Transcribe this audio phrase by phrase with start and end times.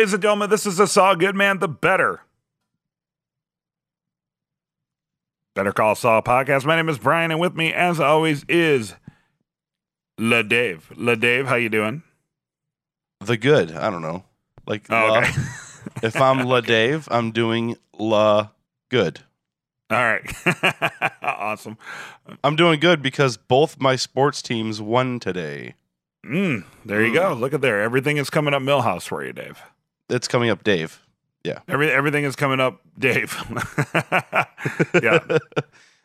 [0.00, 2.22] Ladies and gentlemen, this is a Saul Goodman, the better.
[5.54, 6.64] Better Call Saul podcast.
[6.64, 8.94] My name is Brian, and with me, as always, is
[10.16, 10.90] La Dave.
[10.96, 12.02] La Dave, how you doing?
[13.20, 13.72] The good.
[13.72, 14.24] I don't know.
[14.66, 15.32] Like, Oh, la- okay.
[16.02, 18.48] if I'm La Dave, I'm doing La
[18.88, 19.20] good.
[19.90, 20.34] All right.
[21.22, 21.76] awesome.
[22.42, 25.74] I'm doing good because both my sports teams won today.
[26.24, 27.34] Mm, there you go.
[27.34, 27.82] Look at there.
[27.82, 29.60] Everything is coming up Milhouse for you, Dave.
[30.10, 31.00] It's coming up, Dave.
[31.68, 33.34] Every, everything is coming up, Dave.
[35.02, 35.20] yeah.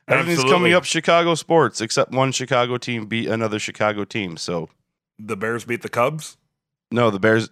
[0.08, 0.52] Everything's Absolutely.
[0.52, 4.38] coming up Chicago sports, except one Chicago team beat another Chicago team.
[4.38, 4.70] So,
[5.18, 6.38] The Bears beat the Cubs.
[6.92, 7.50] no, the Bears,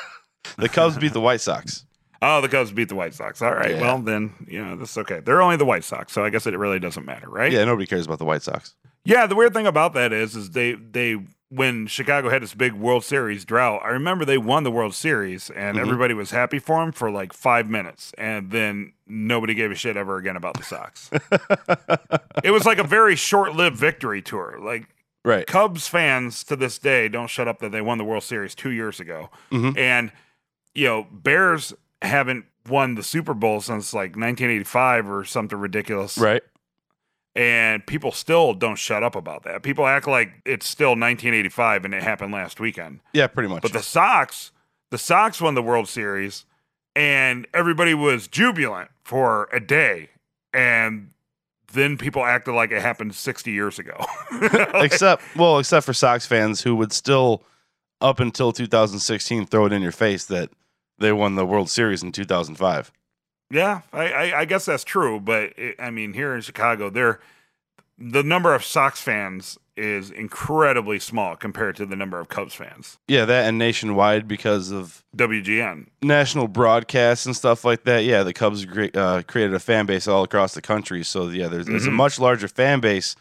[0.58, 1.85] the Cubs beat the White Sox.
[2.22, 3.42] Oh, the Cubs beat the White Sox.
[3.42, 3.72] All right.
[3.72, 3.80] Yeah.
[3.80, 5.20] Well, then, you know, this is okay.
[5.20, 7.52] They're only the White Sox, so I guess it really doesn't matter, right?
[7.52, 8.74] Yeah, nobody cares about the White Sox.
[9.04, 11.16] Yeah, the weird thing about that is, is they they
[11.48, 15.48] when Chicago had this big World Series drought, I remember they won the World Series
[15.50, 15.80] and Mhm.
[15.80, 19.96] everybody was happy for them for like five minutes, and then nobody gave a shit
[19.96, 21.08] ever again about the Sox.
[22.42, 24.58] it was like a very short-lived victory tour.
[24.60, 24.88] Like
[25.24, 25.46] Right.
[25.46, 28.70] Cubs fans to this day don't shut up that they won the World Series two
[28.70, 29.76] years ago, Mhm.
[29.76, 30.12] and
[30.74, 36.42] you know Bears haven't won the Super Bowl since like 1985 or something ridiculous Right.
[37.34, 39.62] and people still don't shut up about that.
[39.62, 43.00] People act like it's still 1985 and it happened last weekend.
[43.12, 43.62] Yeah, pretty much.
[43.62, 44.52] But the Sox,
[44.90, 46.44] the Sox won the World Series,
[46.94, 50.10] and everybody was jubilant for a day,
[50.52, 51.10] and
[51.72, 54.04] then people acted like it happened 60 years ago.
[54.74, 57.42] except, well, except for Sox fans who would still,
[58.00, 60.48] up until 2016, throw it in your face that
[60.98, 62.90] they won the World Series in 2005.
[63.50, 65.20] yeah, I, I, I guess that's true.
[65.20, 67.20] But it, I mean, here in Chicago, there
[67.98, 72.98] the number of Sox fans is incredibly small compared to the number of Cubs fans.
[73.08, 75.88] Yeah, that and nationwide because of WGN.
[76.02, 78.04] national broadcasts and stuff like that.
[78.04, 81.04] Yeah, the Cubs uh, created a fan base all across the country.
[81.04, 81.94] So yeah, there's, there's a Mhm.
[81.94, 83.16] much larger fan base,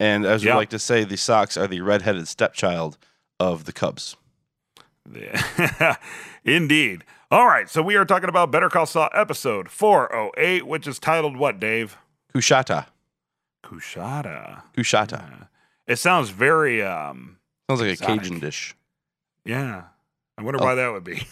[0.00, 0.52] and as Yeah.
[0.54, 2.96] we like to say, the Sox are the redheaded stepchild
[3.38, 4.16] of the Cubs.
[5.12, 5.96] Yeah.
[6.44, 7.04] Indeed.
[7.30, 7.68] All right.
[7.68, 11.96] So we are talking about Better Call Saul episode 408, which is titled what, Dave?
[12.34, 12.86] Coushatta,
[13.62, 14.62] Coushatta.
[14.76, 15.42] Coushatta.
[15.42, 15.44] Uh,
[15.86, 17.36] it sounds very, um,
[17.68, 18.74] Sounds like a Cajun dish
[19.44, 19.84] yeah.
[20.36, 20.64] I wonder Oh.
[20.66, 21.14] why that would be.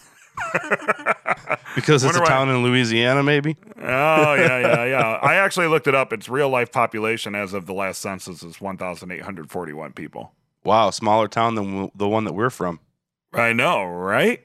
[1.74, 3.56] because it's a town in Louisiana, maybe.
[3.78, 5.18] Oh, yeah, yeah, yeah.
[5.22, 6.14] I actually looked it up.
[6.14, 10.32] Its real life population as of the last census is 1,841 people.
[10.64, 12.80] Wow, smaller town than w- the one that we're from.
[13.34, 14.42] I know, right?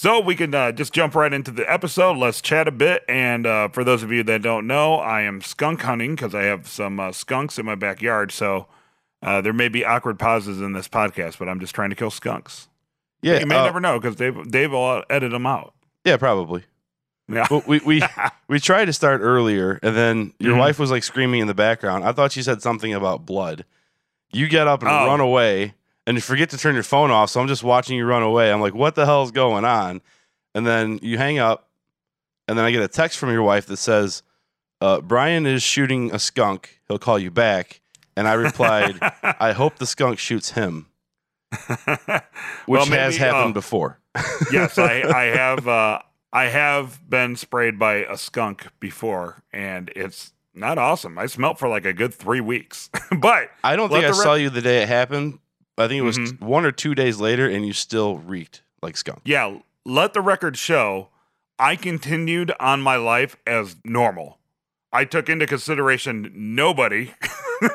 [0.00, 2.16] So we can uh, just jump right into the episode.
[2.16, 3.04] Let's chat a bit.
[3.06, 6.44] And uh, for those of you that don't know, I am skunk hunting because I
[6.44, 8.32] have some uh, skunks in my backyard.
[8.32, 8.66] So
[9.22, 12.10] uh, there may be awkward pauses in this podcast, but I'm just trying to kill
[12.10, 12.68] skunks.
[13.20, 15.74] Yeah, you may uh, never know because Dave, Dave will edit them out.
[16.06, 16.64] yeah, probably.
[17.28, 17.46] Yeah.
[17.66, 18.02] We we
[18.48, 20.60] we tried to start earlier, and then your Mhm.
[20.60, 22.04] wife was like screaming in the background.
[22.04, 23.66] I thought she said something about blood.
[24.32, 25.06] You get up and Oh.
[25.08, 25.74] run away,
[26.06, 27.30] and you forget to turn your phone off.
[27.30, 28.52] So I'm just watching you run away.
[28.52, 30.00] I'm like, what the hell's going on?
[30.54, 31.68] And then you hang up,
[32.48, 34.22] and then I get a text from your wife that says,
[34.80, 36.80] uh, "Brian is shooting a skunk.
[36.88, 37.80] He'll call you back."
[38.16, 40.86] And I replied, "I hope the skunk shoots him,"
[41.68, 42.22] which
[42.66, 44.00] Well, has happened uh, before.
[44.52, 45.68] yes, I, I have.
[45.68, 46.00] Uh,
[46.32, 51.18] I have been sprayed by a skunk before, and it's not awesome.
[51.18, 54.50] I smelt for like a good three weeks, but I don't think I saw you
[54.50, 55.38] the day it happened.
[55.80, 56.40] I think it was Mhm.
[56.40, 59.20] one or two days later, and you still reeked like skunk.
[59.24, 61.08] yeah, let the record show
[61.58, 64.38] I continued on my life as normal.
[64.92, 67.12] I took into consideration nobody.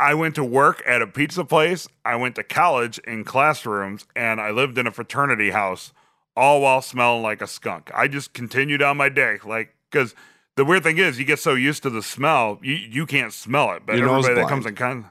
[0.00, 1.86] I went to work at a pizza place.
[2.04, 5.92] I went to college in classrooms, and I lived in a fraternity house,
[6.36, 7.90] all while smelling like a skunk.
[7.94, 10.14] I just continued on my day, like because
[10.56, 13.72] the weird thing is, you get so used to the smell, you you can't smell
[13.72, 13.82] it.
[13.86, 15.10] But Your everybody that comes in con,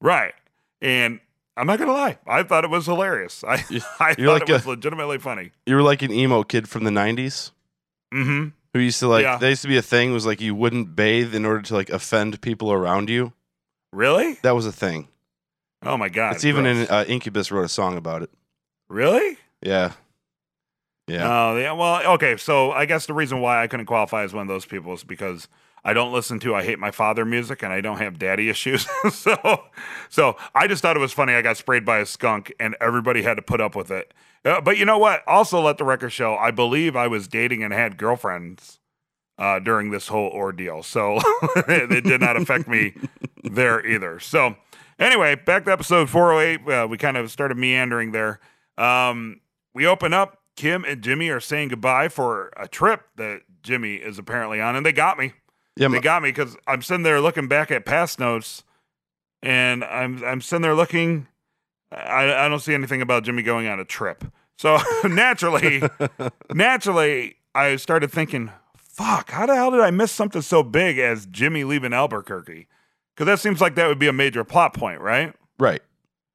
[0.00, 0.34] right?
[0.84, 1.18] And
[1.56, 3.42] I'm not gonna lie, I thought it was hilarious.
[3.42, 3.54] I
[4.00, 5.50] I thought like it was a- legitimately funny.
[5.66, 7.50] you were like an emo kid from the '90s
[8.12, 8.48] Mm-hmm.
[8.72, 9.22] who used to like.
[9.24, 9.38] Yeah.
[9.38, 11.90] There used to be a thing was like you wouldn't bathe in order to like
[11.90, 13.32] offend people around you.
[13.92, 14.34] Really?
[14.42, 15.08] That was a thing.
[15.82, 16.34] Oh my god!
[16.34, 16.88] it's even gross.
[16.88, 18.30] in uh, Incubus wrote a song about it.
[18.88, 19.36] really.
[19.62, 19.92] Yeah,
[21.08, 21.28] yeah.
[21.28, 21.72] Oh, yeah.
[21.72, 22.36] Well, okay.
[22.36, 25.04] So I guess the reason why I couldn't qualify as one of those people is
[25.04, 25.48] because
[25.84, 28.86] I don't listen to I hate my father music and I don't have daddy issues.
[29.12, 29.64] so,
[30.08, 31.34] so I just thought it was funny.
[31.34, 34.14] I got sprayed by a skunk and everybody had to put up with it.
[34.44, 35.22] Uh, but you know what?
[35.26, 36.36] Also, let the record show.
[36.36, 38.78] I believe I was dating and had girlfriends
[39.38, 41.18] uh, during this whole ordeal, so
[41.68, 42.94] it did not affect me
[43.42, 44.20] there either.
[44.20, 44.54] So,
[44.98, 46.68] anyway, back to episode 408.
[46.68, 48.38] Uh, we kind of started meandering there.
[48.78, 49.40] Um,
[49.74, 54.18] we open up Kim and Jimmy are saying goodbye for a trip that Jimmy is
[54.18, 55.32] apparently on, and they got me.
[55.76, 58.62] Yeah, They got me because I'm sitting there looking back at past notes,
[59.42, 61.26] and I'm I'm sitting there looking.
[61.90, 64.24] I I don't see anything about Jimmy going on a trip.
[64.56, 65.82] So naturally,
[66.54, 69.30] naturally, I started thinking, "Fuck!
[69.30, 72.68] How the hell did I miss something so big as Jimmy leaving Albuquerque?"
[73.14, 75.34] Because that seems like that would be a major plot point, right?
[75.58, 75.82] right,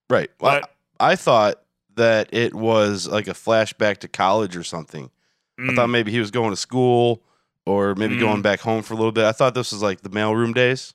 [0.10, 0.30] right.
[0.40, 0.62] Well,
[1.00, 1.62] I, I thought
[1.96, 5.12] that it was like a flashback to college or something.
[5.58, 7.22] I mm, thought maybe he was going to school
[7.70, 8.20] or maybe Mm.
[8.20, 9.26] going back home for a little bit.
[9.26, 10.94] I thought this was like the mailroom days,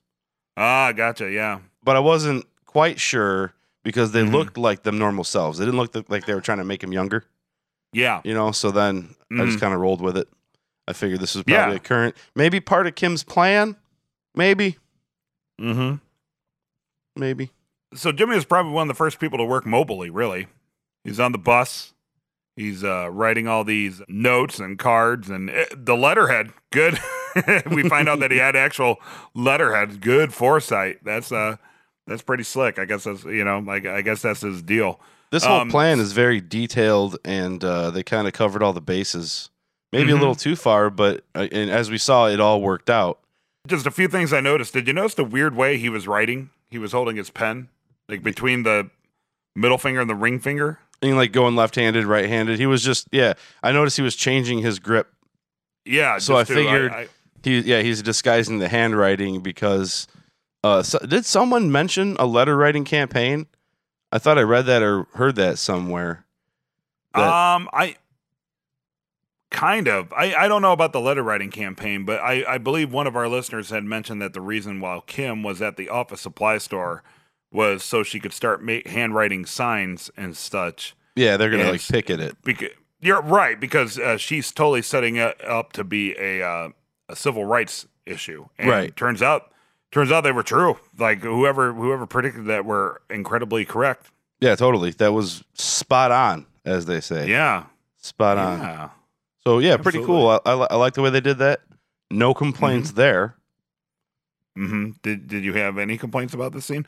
[0.57, 1.31] ah, gotcha.
[1.31, 3.55] Yeah, but I wasn't quite sure
[3.85, 4.33] because they Mhm.
[4.33, 5.59] looked like them normal selves.
[5.59, 7.25] They didn't look th- like they were trying to make him younger,
[7.93, 8.51] yeah, you know.
[8.53, 9.61] So then I just Mhm.
[9.61, 10.29] kind of rolled with it.
[10.89, 11.59] I figured this was Yeah.
[11.63, 13.77] probably a current, maybe part of Kim's plan,
[14.35, 14.77] maybe,
[15.61, 15.97] mm-hmm.
[17.17, 17.51] maybe.
[17.95, 20.49] so Jimmy was probably one of the first people to work mobily, really.
[21.05, 21.94] He's on the bus.
[22.57, 26.53] He's uh, writing all these notes and cards and uh, the letterhead.
[26.71, 26.99] Good.
[27.71, 28.97] we find out that he had actual
[29.35, 30.01] letterhead.
[30.01, 30.99] Good foresight.
[31.05, 31.57] That's uh,
[32.07, 32.79] that's pretty slick.
[32.79, 35.01] I guess that's you know, I, I guess that's his deal.
[35.33, 38.81] This whole Um, plan is very detailed, and uh, they kind of covered all the
[38.81, 39.51] bases.
[39.93, 40.17] Maybe Mhm.
[40.17, 43.19] a little too far, but uh, and as we saw, it all worked out.
[43.67, 44.73] Just a few things I noticed.
[44.75, 46.51] Did you notice the weird way he was writing?
[46.71, 47.69] He was holding his pen
[48.09, 48.91] like between the
[49.57, 50.79] middle finger and the ring finger.
[51.09, 52.59] And like going left-handed, right-handed.
[52.59, 53.35] He was just yeah.
[53.63, 55.13] I noticed he was changing his grip.
[55.85, 56.19] Yeah.
[56.19, 57.09] So I to- figured- I-
[57.43, 60.07] He yeah, he's disguising the handwriting because.
[60.63, 63.47] Uh, so, did someone mention a letter writing campaign?
[64.11, 66.25] I thought I read that or heard that somewhere.
[67.15, 67.97] That- Um, I
[69.51, 70.13] kind of.
[70.13, 73.15] I, I don't know about the letter writing campaign, but I, I believe one of
[73.15, 77.03] our listeners had mentioned that the reason while Kim was at the office supply store
[77.55, 80.95] was so she could start ma- handwriting signs and such.
[81.17, 81.91] yeah, they're gonna like Yes.
[81.91, 82.37] picket it.
[82.43, 82.69] Because
[83.01, 86.69] you're right, because uh, she's totally setting it up to be a uh,
[87.09, 88.47] a civil rights issue.
[88.59, 88.95] And Right.
[88.97, 89.53] Turns out,
[89.93, 90.79] turns out they were true.
[90.99, 94.11] Like whoever whoever predicted that were incredibly correct.
[94.41, 94.91] Yeah, totally.
[94.91, 97.29] That was spot on, as they say.
[97.31, 97.65] Yeah.
[97.99, 98.59] spot on.
[98.59, 98.89] Yeah.
[99.47, 100.29] So yeah, pretty cool.
[100.29, 101.61] I, I, I like the way they did that.
[102.11, 103.37] No complaints there.
[104.57, 106.87] hmm Did Did you have any complaints about this scene?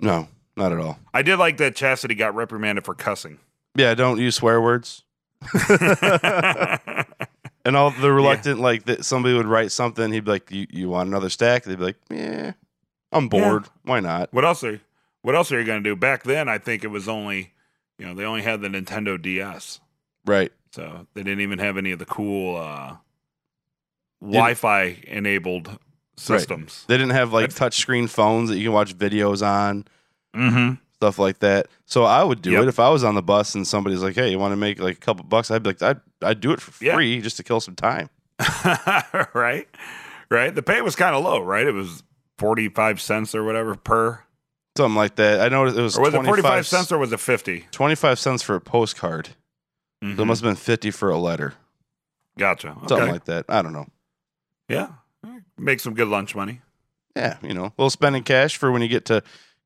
[0.00, 0.98] No, not at all.
[1.14, 3.38] I did like that Chastity got reprimanded for cussing.
[3.74, 5.04] Yeah, don't use swear words.
[7.66, 10.88] And all the reluctant, like that somebody would write something, he'd be like, "You you
[10.88, 12.52] want another stack?" They'd be like, "Yeah,
[13.10, 13.64] I'm bored.
[13.82, 14.80] Why not?" what else are
[15.22, 15.96] What else are you going to do?
[15.96, 17.54] Back then, I think it was only,
[17.98, 19.80] you know, they only had the Nintendo DS,
[20.24, 20.52] Right.
[20.70, 22.98] so they didn't even have any of the cool uh,
[24.20, 25.76] Wi-Fi enabled
[26.16, 26.84] systems.
[26.88, 29.84] They didn't have like That's- touch screen phones that you can watch videos on,
[30.34, 30.74] Mm-hmm.
[30.94, 31.66] stuff like that.
[31.86, 32.62] So I would do Yep.
[32.64, 34.78] it if I was on the bus and somebody's like, "Hey, you want to make
[34.80, 36.94] like a couple bucks?" I'd be like, "I'd I'd do it for Yeah.
[36.94, 38.10] free just to kill some time."
[39.34, 39.66] right,
[40.30, 40.54] right.
[40.54, 41.66] The pay was kind of low, right?
[41.66, 42.02] It was
[42.38, 44.20] forty five cents or whatever per,
[44.76, 45.40] Something like that.
[45.40, 47.66] I noticed it was, or was it forty five cents or was it fifty?
[47.70, 49.28] 25 cents for a postcard.
[50.02, 50.26] So it Mhm.
[50.26, 51.54] must have been 50 for a letter.
[52.38, 52.72] Gotcha.
[52.72, 52.86] Okay.
[52.88, 53.46] Something like that.
[53.48, 53.86] I don't know.
[54.68, 54.88] yeah,
[55.58, 56.60] make some good lunch money.
[57.14, 59.22] Yeah, you know, a little spending cash for when you get to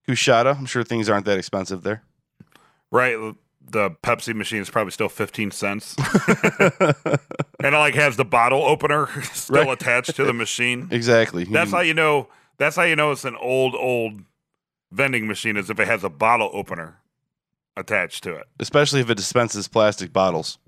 [0.09, 0.57] Coushatta.
[0.57, 2.03] I'm sure things aren't that expensive there.
[2.91, 3.17] Right.
[3.73, 5.95] The Pepsi machine is probably still 15 cents.
[6.29, 9.69] and it like has the bottle opener still Right.
[9.73, 10.89] attached to the machine.
[10.91, 11.45] exactly.
[11.45, 12.29] That's how you know
[12.59, 14.23] that's how you know it's an old, old
[14.93, 16.97] vending machine is if it has a bottle opener
[17.77, 18.47] attached to it.
[18.59, 20.59] Especially if it dispenses plastic bottles.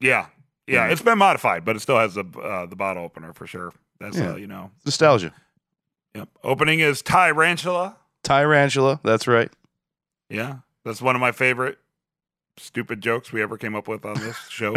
[0.00, 0.26] Yeah.
[0.66, 0.86] Yeah.
[0.86, 0.92] Yeah.
[0.92, 3.72] It's been modified, but it still has the uh, the bottle opener for sure.
[4.00, 4.32] That's Yeah.
[4.32, 4.70] uh, you know.
[4.84, 5.32] Nostalgia.
[6.14, 6.28] Yep.
[6.42, 7.96] Opening is Tyrantula.
[8.24, 9.00] Tyrantula.
[9.02, 9.50] That's right.
[10.28, 10.58] Yeah.
[10.84, 11.78] That's one of my favorite
[12.56, 14.74] stupid jokes we ever came up with on this show.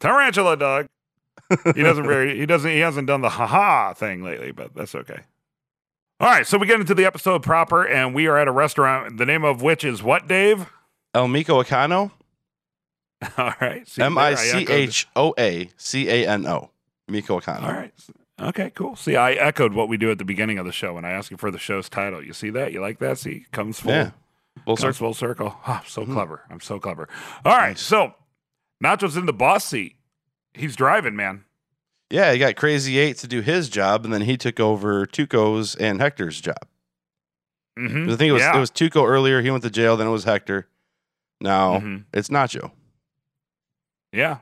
[0.00, 0.86] Tarantula dog.
[1.74, 5.20] He doesn't very he doesn't he hasn't done the haha thing lately, but that's okay.
[6.20, 9.18] All right, so we get into the episode proper, and we are at a restaurant.
[9.18, 10.66] The name of which is what, Dave?
[11.14, 12.10] El Michoacano.
[13.38, 16.70] All right, M I C H O A C A N O.
[17.10, 17.62] Michoacano.
[17.62, 17.92] All right,
[18.40, 18.94] okay, cool.
[18.94, 21.30] See, I echoed what we do at the beginning of the show when I ask
[21.30, 22.22] you for the show's title.
[22.22, 22.72] You see that?
[22.72, 23.18] You like that?
[23.18, 23.92] See, comes full.
[23.92, 24.10] Yeah.
[24.64, 25.06] Full Comes circle.
[25.08, 25.56] full circle.
[25.66, 26.12] Ah, so Mhm.
[26.12, 26.42] clever.
[26.50, 27.08] I'm so clever.
[27.44, 27.80] All right, Nice.
[27.80, 28.14] so
[28.82, 29.96] Nacho's in the boss seat.
[30.52, 31.44] He's driving, man.
[32.10, 35.74] Yeah, he got Crazy Eight to do his job, and then he took over Tuco's
[35.76, 36.56] and Hector's job.
[37.78, 38.10] Mm-hmm.
[38.10, 38.56] I think it was yeah.
[38.56, 39.40] it was Tuco earlier.
[39.40, 39.96] He went to jail.
[39.96, 40.68] Then it was Hector.
[41.40, 42.04] Now Mhm.
[42.12, 42.72] it's Nacho.
[44.12, 44.38] Yeah.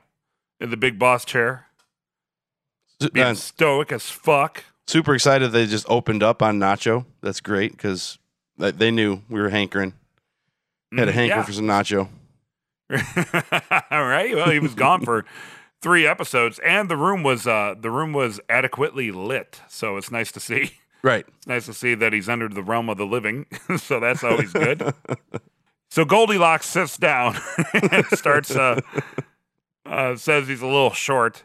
[0.59, 1.65] In the big boss chair.
[3.13, 4.63] Being and stoic as fuck.
[4.87, 7.05] super excited they just opened up on Nacho.
[7.21, 8.17] That's great because
[8.57, 9.93] they knew we were hankering.
[10.95, 11.43] Had a Mhm, hankering yeah.
[11.43, 12.09] for some Nacho.
[13.91, 14.33] All right.
[14.35, 15.25] Well, he was gone for
[15.81, 20.31] three episodes, and the room was uh, the room was adequately lit, so it's nice
[20.31, 20.71] to see.
[21.03, 21.25] Right.
[21.37, 23.45] It's nice to see that he's entered the realm of the living,
[23.77, 24.93] so that's always good.
[25.91, 27.37] so Goldilocks sits down
[27.73, 28.81] and starts uh,
[29.87, 31.43] uh, says he's a little short.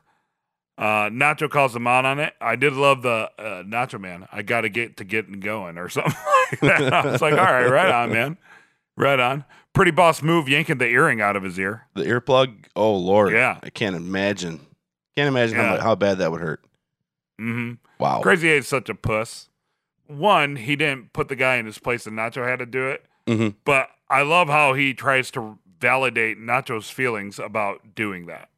[0.79, 2.35] Uh, Nacho calls him out on it.
[2.41, 4.27] I did love the uh, Nacho man.
[4.33, 6.15] I got to get to getting going or something
[6.63, 6.93] like that.
[6.93, 8.39] I was like, all right, right on, man,
[8.97, 9.45] right on.
[9.75, 11.87] Pretty boss move, yanking the earring out of his ear.
[11.95, 12.65] The earplug.
[12.77, 13.33] Oh Lord.
[13.33, 13.59] Yeah.
[13.63, 14.61] I can't imagine.
[15.17, 15.73] Can't imagine how, Yeah.
[15.77, 16.65] mu- how bad that would hurt.
[17.39, 18.21] hmm Wow.
[18.21, 19.49] Crazy Eight's such a puss.
[20.09, 23.05] One, he didn't put the guy in his place, and Nacho had to do it.
[23.29, 28.49] hmm But I love how he tries to validate Nacho's feelings about doing that.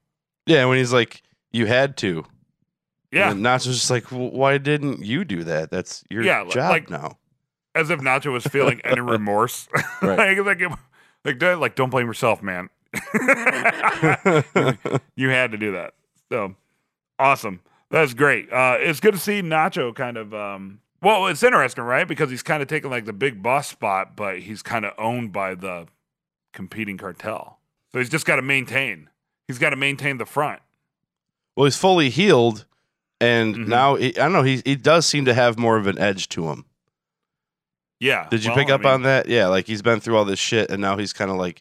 [0.46, 0.66] Yeah.
[0.66, 2.24] When he's like, "You had to."
[3.10, 5.70] Yeah, And Nacho's just like, well, "Why didn't you do that?
[5.70, 7.18] That's your Yeah, job like- now."
[7.76, 9.66] as if Nacho was feeling any remorse.
[10.02, 10.60] Like, like,
[11.24, 12.68] like, don't- like, don't blame yourself, man.
[15.16, 15.94] you had to do that.
[16.30, 16.54] So
[17.18, 17.60] awesome.
[17.90, 18.52] That's great.
[18.52, 20.34] Uh, it's good to see Nacho kind of.
[20.34, 22.06] Um, well, it's interesting, right?
[22.08, 25.32] Because he's kind of taking like the big boss spot, but he's kind of owned
[25.32, 25.86] by the
[26.54, 27.58] competing cartel.
[27.92, 29.10] So he's just got to maintain.
[29.46, 30.60] He's got to maintain the front.
[31.56, 32.64] well, he's fully healed,
[33.20, 33.66] and Mhm.
[33.68, 34.42] now he, I don't know.
[34.42, 36.64] He he does seem to have more of an edge to him.
[38.00, 38.26] Yeah.
[38.30, 39.28] Did you well, pick I up mean, on that?
[39.28, 41.60] Yeah, like he's been through all this shit, and now he's kind of like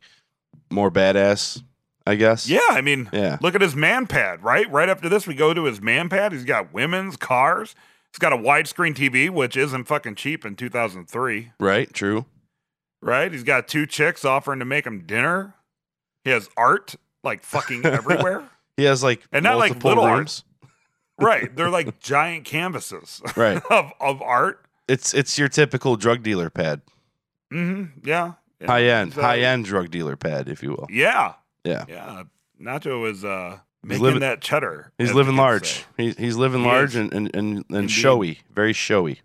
[0.72, 1.62] more badass,
[2.08, 2.50] I guess.
[2.50, 3.38] Yeah, I mean, Yeah.
[3.42, 4.70] Look at his man pad, right?
[4.72, 6.32] Right after this, we go to his man pad.
[6.32, 7.76] He's got women's cars.
[8.12, 11.92] He's got a widescreen TV, which isn't fucking cheap in 2003, Right.
[11.94, 12.26] True.
[13.04, 13.32] Right?
[13.32, 15.54] He's got two chicks offering to make him dinner.
[16.24, 18.44] He has art like fucking everywhere.
[18.78, 20.18] He has like And not, like, little art.
[20.20, 20.44] rooms.
[21.20, 21.56] right.
[21.56, 23.62] They're like giant canvases Right.
[23.70, 24.66] of, of art.
[24.88, 26.82] It's it's your typical drug dealer pad,
[27.54, 28.08] Mm-hmm.
[28.08, 28.34] Yeah.
[28.60, 28.68] Yeah.
[28.68, 30.88] high end, So- high end drug dealer pad, if you will.
[30.90, 31.34] Yeah.
[31.64, 31.86] Yeah.
[31.88, 32.24] Yeah.
[32.62, 34.92] Nacho is uh, making living- that cheddar.
[34.98, 35.86] He's living large.
[35.98, 36.96] He's he's living He large is.
[36.96, 39.22] and and and, and showy, very showy.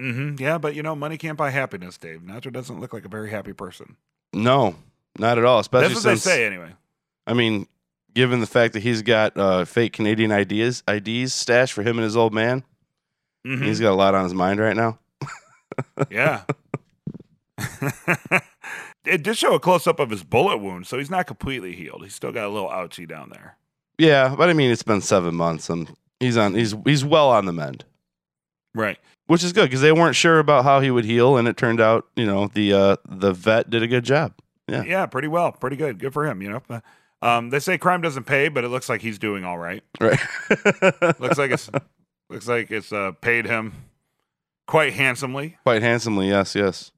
[0.00, 2.20] Hmm Yeah, but you know, money can't buy happiness, Dave.
[2.20, 3.96] Nacho doesn't look like a very happy person.
[4.32, 4.76] No,
[5.18, 5.58] not at all.
[5.60, 6.72] Especially That's what since they say, anyway.
[7.26, 7.66] I mean,
[8.14, 12.04] given the fact that he's got uh, fake Canadian ideas IDs stashed for him and
[12.04, 12.64] his old man,
[13.46, 13.64] Mhm.
[13.64, 14.98] he's got a lot on his mind right now.
[16.10, 16.42] yeah.
[19.04, 22.02] it did show a close up of his bullet wound, so he's not completely healed.
[22.02, 23.56] He's still got a little ouchie down there.
[23.98, 26.54] Yeah, but I mean, it's been seven months, and he's on.
[26.54, 27.84] He's he's well on the mend,
[28.74, 28.98] Right.
[29.26, 31.80] which is good because they weren't sure about how he would heal, and it turned
[31.80, 34.32] out, you know, the uh, the vet did a good job.
[34.68, 34.84] Yeah.
[34.84, 35.50] Yeah, pretty well.
[35.52, 35.98] Pretty good.
[35.98, 36.80] Good for him, you know.
[37.22, 39.82] Um, they say crime doesn't pay, but it looks like he's doing all right.
[40.00, 40.18] Right.
[41.20, 41.68] Looks like it's
[42.30, 43.72] looks like it's uh, paid him
[44.66, 45.58] quite handsomely.
[45.64, 46.92] Quite handsomely, yes, yes.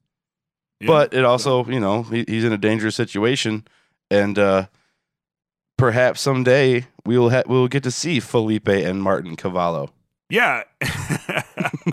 [0.79, 0.87] Yeah.
[0.87, 3.65] But it also, you know, he, he's in a dangerous situation,
[4.11, 4.67] and uh,
[5.77, 9.89] perhaps someday we will ha- we will get to see Felipe and Martin Cavallo.
[10.29, 10.63] Yeah.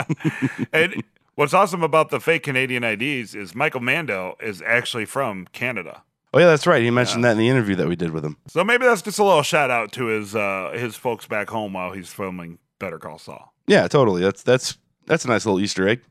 [0.72, 1.02] and
[1.34, 6.02] what's awesome about the fake Canadian IDs is Michael Mando is actually from Canada.
[6.32, 6.82] Oh yeah, that's right.
[6.82, 8.36] He mentioned that in the interview that we did with him.
[8.46, 11.72] So maybe that's just a little shout out to his uh, his folks back home
[11.72, 13.52] while he's filming Better Call Saul.
[13.66, 14.22] Yeah, totally.
[14.22, 16.02] That's that's that's a nice little Easter egg.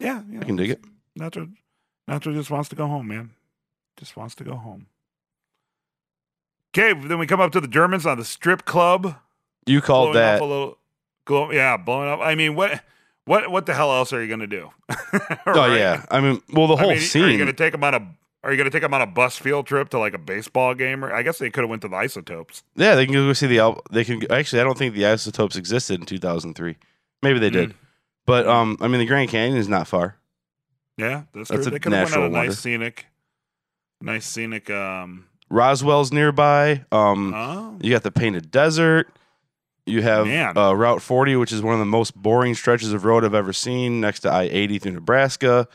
[0.00, 0.84] Yeah, you I can dig it.
[1.18, 1.52] Nacho,
[2.08, 3.30] Nacho just wants to go home, man.
[3.96, 4.86] Just wants to go home.
[6.76, 9.16] Okay, then we come up to the Germans on the strip club.
[9.66, 10.34] You called blowing that.
[10.36, 10.78] up a little.
[11.24, 12.20] Glow, yeah, blowing up.
[12.20, 12.82] I mean, what,
[13.28, 14.70] what, what the hell else are you gonna do?
[15.46, 16.04] Oh yeah.
[16.10, 17.24] I mean, well, the I whole scene.
[17.24, 18.08] Are you gonna take them on a?
[18.44, 21.04] Are you gonna take them on a bus field trip to like a baseball game?
[21.04, 22.62] Or I guess they could have went to the Isotopes.
[22.76, 23.82] yeah, they can go see the album.
[23.90, 24.60] They can actually.
[24.60, 26.76] I don't think the Isotopes existed in 2003.
[27.22, 27.52] Maybe they Mm.
[27.52, 27.74] did.
[28.26, 30.16] But um, I mean, the Grand Canyon is not far.
[30.98, 31.68] Yeah, that's, That's true.
[31.68, 32.48] a They could have went on a wonder.
[32.48, 33.06] nice scenic,
[34.02, 34.68] nice scenic.
[34.70, 36.84] Um, Roswell's nearby.
[36.92, 39.08] Um, oh, You got the Painted Desert.
[39.88, 43.24] You have uh, Route 40, which is one of the most boring stretches of road
[43.24, 45.66] I've ever seen, next to I 80 through Nebraska.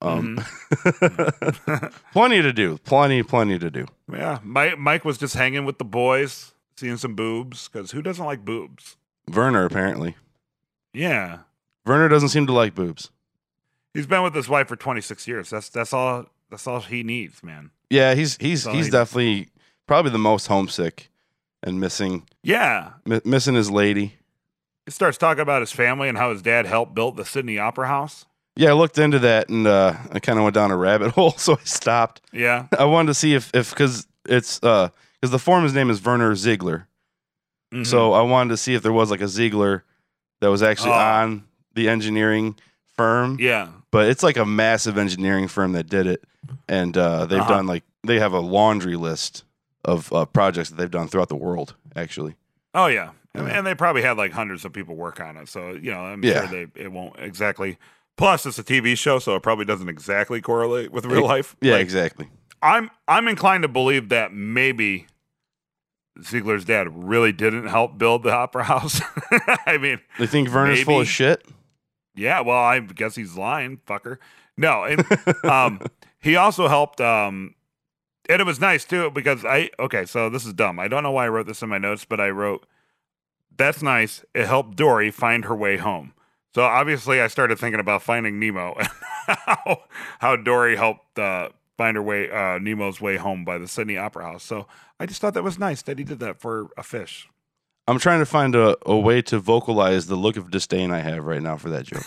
[0.00, 0.36] Um,
[0.72, 1.86] Mm-hmm.
[2.12, 2.78] plenty to do.
[2.78, 3.86] Plenty, plenty to do.
[4.12, 4.38] yeah.
[4.42, 7.68] Mike, Mike was just hanging with the boys, seeing some boobs.
[7.68, 8.96] Because who doesn't like boobs?
[9.32, 10.16] Werner, apparently.
[10.92, 11.38] Yeah,
[11.86, 13.10] Werner doesn't seem to like boobs.
[13.94, 15.50] he's been with his wife for 26 years.
[15.50, 16.26] That's that's all.
[16.50, 17.70] That's all he needs, man.
[17.88, 19.48] Yeah, he's he's he's he- definitely
[19.86, 21.08] probably the most homesick
[21.62, 24.16] and missing Yeah, mi- missing his lady.
[24.86, 27.86] he starts talking about his family and how his dad helped build the Sydney Opera
[27.88, 28.24] House.
[28.56, 31.32] Yeah, I looked into that and uh, I kind of went down a rabbit hole,
[31.32, 32.20] so I stopped.
[32.32, 34.88] Yeah, I wanted to see if if because it's uh
[35.20, 36.88] because the foreman's name is Werner Ziegler.
[37.72, 37.86] Mhm.
[37.86, 39.84] So I wanted to see if there was like a Ziegler
[40.40, 40.94] that was actually Oh.
[41.22, 42.56] on the engineering
[42.96, 43.38] firm.
[43.40, 46.22] yeah, But it's like a massive engineering firm that did it.
[46.68, 47.48] And uh, they've Uh-huh.
[47.48, 49.44] done like they have a laundry list
[49.84, 51.74] of uh, projects that they've done throughout the world.
[51.96, 52.36] Actually,
[52.74, 53.10] Oh yeah.
[53.34, 53.58] And, Yeah.
[53.58, 55.48] and they probably had like hundreds of people work on it.
[55.48, 56.46] So, you know, I'm Yeah.
[56.48, 57.78] sure they it won't exactly
[58.16, 61.56] plus it's a TV show, so it probably doesn't exactly correlate with real life.
[61.60, 62.28] yeah, Like, exactly.
[62.62, 65.06] I'm I'm inclined to believe that maybe
[66.22, 69.00] Ziegler's dad really didn't help build the opera house.
[69.66, 71.42] I mean, They think Verner's full of shit.
[72.14, 74.18] yeah, well, I guess he's lying, fucker.
[74.56, 75.04] No, and
[75.44, 75.80] um,
[76.20, 77.00] he also helped.
[77.00, 77.54] Um,
[78.28, 80.78] and it was nice too because I okay, so this is dumb.
[80.78, 82.66] I don't know why I wrote this in my notes, but I wrote
[83.56, 84.24] that's nice.
[84.34, 86.14] It helped Dory find her way home.
[86.54, 88.88] So obviously, I started thinking about finding Nemo and
[89.26, 89.82] how
[90.20, 94.24] how Dory helped uh, find her way uh, Nemo's way home by the Sydney Opera
[94.24, 94.44] House.
[94.44, 94.66] So
[95.00, 97.28] I just thought that was nice that he did that for a fish.
[97.88, 101.24] I'm trying to find a, a way to vocalize the look of disdain I have
[101.24, 102.04] right now for that joke.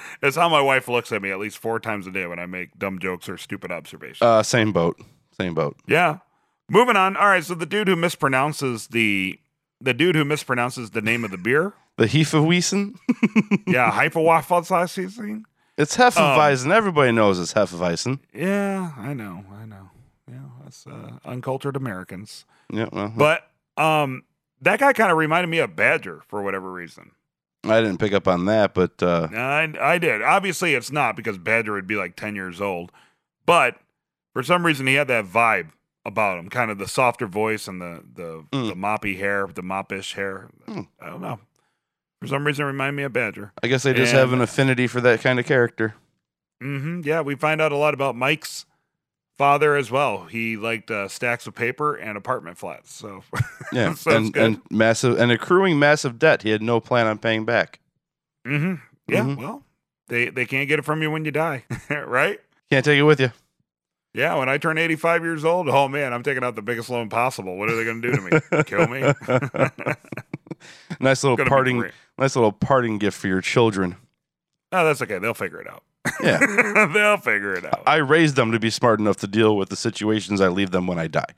[0.22, 2.46] it's how my wife looks at me at least four times a day when I
[2.46, 4.22] make dumb jokes or stupid observations.
[4.22, 5.00] Uh, same boat.
[5.38, 5.76] Same boat.
[5.86, 6.18] yeah.
[6.68, 7.16] Moving on.
[7.16, 7.42] All right.
[7.44, 9.40] So the dude who mispronounces the
[9.80, 11.72] the dude who mispronounces the name of the beer.
[11.96, 12.94] The Hefeweizen.
[13.66, 15.42] Yeah, Hyperwaffelsauce.
[15.76, 16.70] It's Hefeweizen.
[16.72, 18.20] Everybody knows it's Hefeweizen.
[18.32, 19.44] Yeah, I know.
[19.52, 19.90] I know.
[20.30, 22.46] Yeah, that's uh, uncultured Americans.
[22.72, 24.24] Yeah, well, But um,
[24.60, 27.12] that guy kind of reminded me of Badger for whatever reason.
[27.64, 30.22] I didn't pick up on that, but uh, I, I did.
[30.22, 32.90] Obviously, it's not because Badger would be like 10 years old.
[33.44, 33.76] But
[34.32, 35.70] for some reason, he had that vibe
[36.06, 38.68] about him kind of the softer voice and the, the, Mm.
[38.68, 40.48] the moppy hair, the moppish hair.
[40.66, 40.88] Mm.
[41.00, 41.40] I don't know.
[42.22, 43.52] For some reason, remind me of Badger.
[43.62, 45.94] I guess they just have an affinity for that kind of character.
[46.62, 48.64] hmm Yeah, we find out a lot about Mike's
[49.40, 50.26] father as well.
[50.26, 52.92] He liked uh, stacks of paper and apartment flats.
[52.92, 53.22] So,
[53.72, 54.42] Yeah, Sounds and, good.
[54.42, 57.80] and massive and accruing massive debt he had no plan on paying back.
[58.46, 58.74] Mm-hmm.
[59.08, 59.38] yeah, Mhm.
[59.38, 59.62] well,
[60.08, 62.38] they, they can't get it from you when you die, right?
[62.70, 63.32] Can't take it with you.
[64.12, 67.08] Yeah, when I turn 85 years old, oh man, I'm taking out the biggest loan
[67.08, 67.56] possible.
[67.56, 68.22] What are they going to do to
[68.58, 68.62] me?
[68.64, 69.00] Kill me?
[71.00, 71.82] nice little parting,
[72.18, 73.96] nice little parting gift for your children.
[74.72, 75.18] Oh, that's okay.
[75.18, 75.82] They'll figure it out.
[76.22, 76.38] Yeah,
[76.92, 77.82] They'll figure it out.
[77.86, 80.86] I raised them to be smart enough to deal with the situations I leave them
[80.86, 81.32] when I die.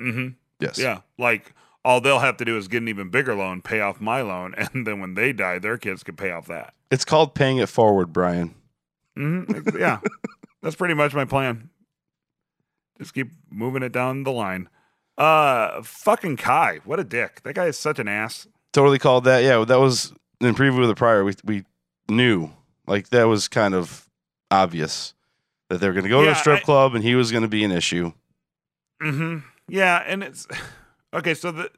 [0.00, 0.28] Mm-hmm.
[0.60, 0.78] Yes.
[0.78, 4.00] Yeah, like all they'll have to do is get an even bigger loan, pay off
[4.00, 6.74] my loan, and then when they die, their kids can pay off that.
[6.90, 8.54] It's called paying it forward, Brian.
[9.16, 9.44] hmm
[9.78, 10.00] Yeah,
[10.62, 11.70] that's pretty much my plan.
[12.98, 14.68] Just keep moving it down the line.
[15.18, 17.42] Uh, fucking Kai, what a dick!
[17.44, 18.46] That guy is such an ass.
[18.72, 19.42] Totally called that.
[19.42, 21.24] Yeah, that was in preview of the prior.
[21.24, 21.64] We we
[22.08, 22.50] knew
[22.86, 24.08] like that was kind of
[24.50, 25.14] obvious
[25.70, 27.42] that they were going to go to a strip I- club and he was going
[27.42, 28.12] to be an issue.
[29.00, 30.46] hmm Yeah, and it's
[31.14, 31.34] okay.
[31.34, 31.70] So the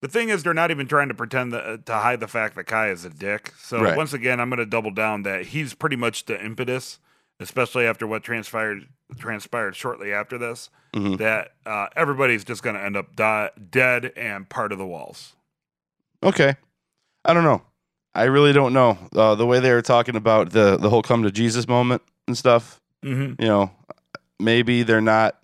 [0.00, 2.64] the thing is, they're not even trying to pretend that, to hide the fact that
[2.64, 3.52] Kai is a dick.
[3.58, 3.96] So Right.
[3.96, 7.00] once again, I'm going to double down that he's pretty much the impetus,
[7.40, 10.70] especially after what transpired transpired shortly after this.
[10.94, 11.18] Mhm.
[11.18, 15.34] That uh, everybody's just going to end up di- dead and part of the walls.
[16.22, 16.54] Okay,
[17.24, 17.62] I don't know.
[18.18, 18.98] I really don't know.
[19.14, 22.36] Uh, the way they were talking about the the whole come to Jesus moment and
[22.36, 22.80] stuff.
[23.04, 23.40] Mm-hmm.
[23.40, 23.70] You know,
[24.40, 25.38] maybe they're not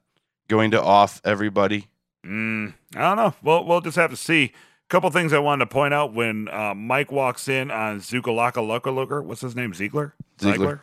[0.49, 1.87] going to off everybody.
[2.27, 3.35] Mm, I don't know.
[3.43, 4.53] Well, we'll just have to see.
[4.87, 8.55] A couple things I wanted to point out when uh, Mike walks in on Zukalaka
[8.63, 9.23] Loka Looker.
[9.23, 9.73] What's his name?
[9.73, 10.15] Ziegler.
[10.41, 10.83] Ziegler.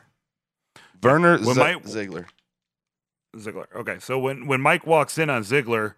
[1.03, 2.27] Werner Z- my- Ziegler.
[3.37, 3.65] Ziggler.
[3.75, 5.95] Okay, so when when Mike walks in on Ziegler,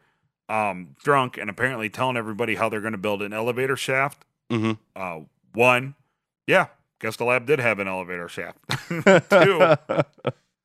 [0.49, 4.25] um, drunk and apparently telling everybody how they're going to build an elevator shaft.
[4.51, 5.21] hmm Uh,
[5.53, 5.95] one,
[6.47, 6.67] yeah,
[6.99, 8.57] guess the lab did have an elevator shaft.
[8.89, 9.75] two,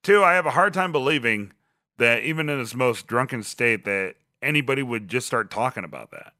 [0.02, 1.52] two, I have a hard time believing
[1.98, 6.32] that even in his most drunken state that anybody would just start talking about that.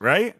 [0.00, 0.36] Right?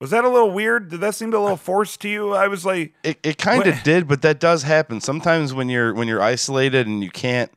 [0.00, 0.90] Was that a little weird?
[0.90, 2.32] Did that seem a little forced to you?
[2.34, 5.92] I was like, It it kind of did, but that does happen sometimes when you're
[5.94, 7.50] when you're isolated and you can't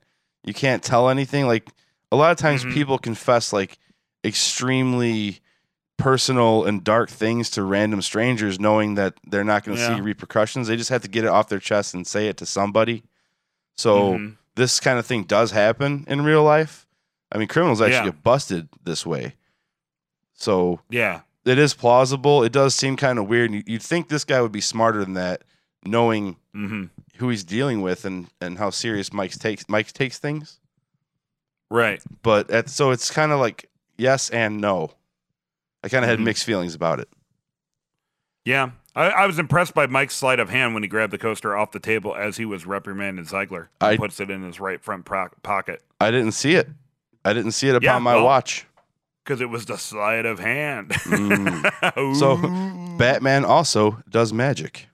[0.44, 1.46] you can't tell anything.
[1.46, 1.70] Like
[2.12, 2.74] a lot of times, Mhm.
[2.74, 3.78] people confess like
[4.26, 5.41] extremely
[6.02, 9.96] personal and dark things to random strangers, knowing that they're not going to Yeah.
[9.96, 10.68] see repercussions.
[10.68, 13.04] They just have to get it off their chest and say it to somebody.
[13.78, 14.38] So mhm.
[14.56, 16.86] this kind of thing does happen in real life.
[17.32, 18.06] I mean, criminals actually Yeah.
[18.06, 19.36] get busted this way.
[20.34, 22.44] So yeah, it is plausible.
[22.44, 23.52] It does seem kind of weird.
[23.52, 25.44] You- You'd think this guy would be smarter than that,
[25.86, 26.86] knowing hmm
[27.18, 30.60] who he's dealing with and, and how serious Mike takes Mike takes things.
[31.70, 32.02] right.
[32.24, 34.92] But at, so it's kind of like yes and no.
[35.84, 36.24] I kind of had Mhm.
[36.26, 37.10] mixed feelings about it.
[38.46, 38.72] Yeah.
[38.96, 41.72] I, I was impressed by Mike's sleight of hand when he grabbed the coaster off
[41.72, 43.70] the table as he was reprimanding Ziegler.
[43.80, 46.68] and I- puts it in his right front pro- pocket I didn't see it.
[47.24, 48.66] I didn't see it upon Yeah, my well- watch.
[49.24, 50.90] because it was the sleight of hand.
[50.90, 52.16] Mm.
[52.20, 52.38] So,
[52.98, 54.88] Batman also does magic.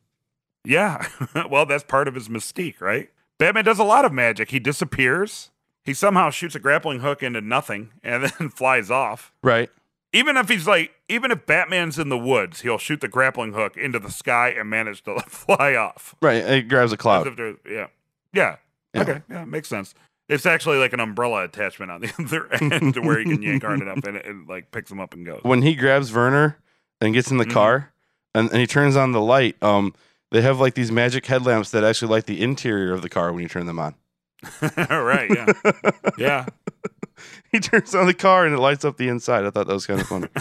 [0.66, 1.08] yeah.
[1.50, 3.10] well, that's part of his mystique, right?
[3.40, 4.52] Batman does a lot of magic.
[4.52, 5.52] He disappears.
[5.86, 9.32] he somehow shoots a grappling hook into nothing and then flies off.
[9.42, 9.70] Right.
[10.14, 13.76] Even if he's like, even if Batman's in the woods, he'll shoot the grappling hook
[13.78, 16.16] into the sky and manage to fly off.
[16.22, 16.38] Right.
[16.44, 17.38] It grabs a cloud.
[17.38, 17.88] yeah.
[18.34, 18.56] yeah.
[18.94, 19.02] Yeah.
[19.02, 19.22] Okay.
[19.30, 19.94] Yeah, makes sense.
[20.30, 23.64] It's actually like an umbrella attachment on the other end to where you can yank
[23.64, 25.42] hard enough and it, it like picks him up and goes.
[25.44, 26.58] When he grabs Werner
[27.02, 27.52] and gets in the Mhm.
[27.54, 27.92] car
[28.34, 29.94] and, and he turns on the light, um,
[30.32, 33.42] they have like these magic headlamps that actually light the interior of the car when
[33.44, 33.96] you turn them on.
[34.62, 35.30] right.
[35.30, 35.92] Yeah.
[36.18, 36.46] Yeah.
[37.52, 39.46] he turns on the car and it lights up the inside.
[39.46, 40.28] I thought that was kind of funny.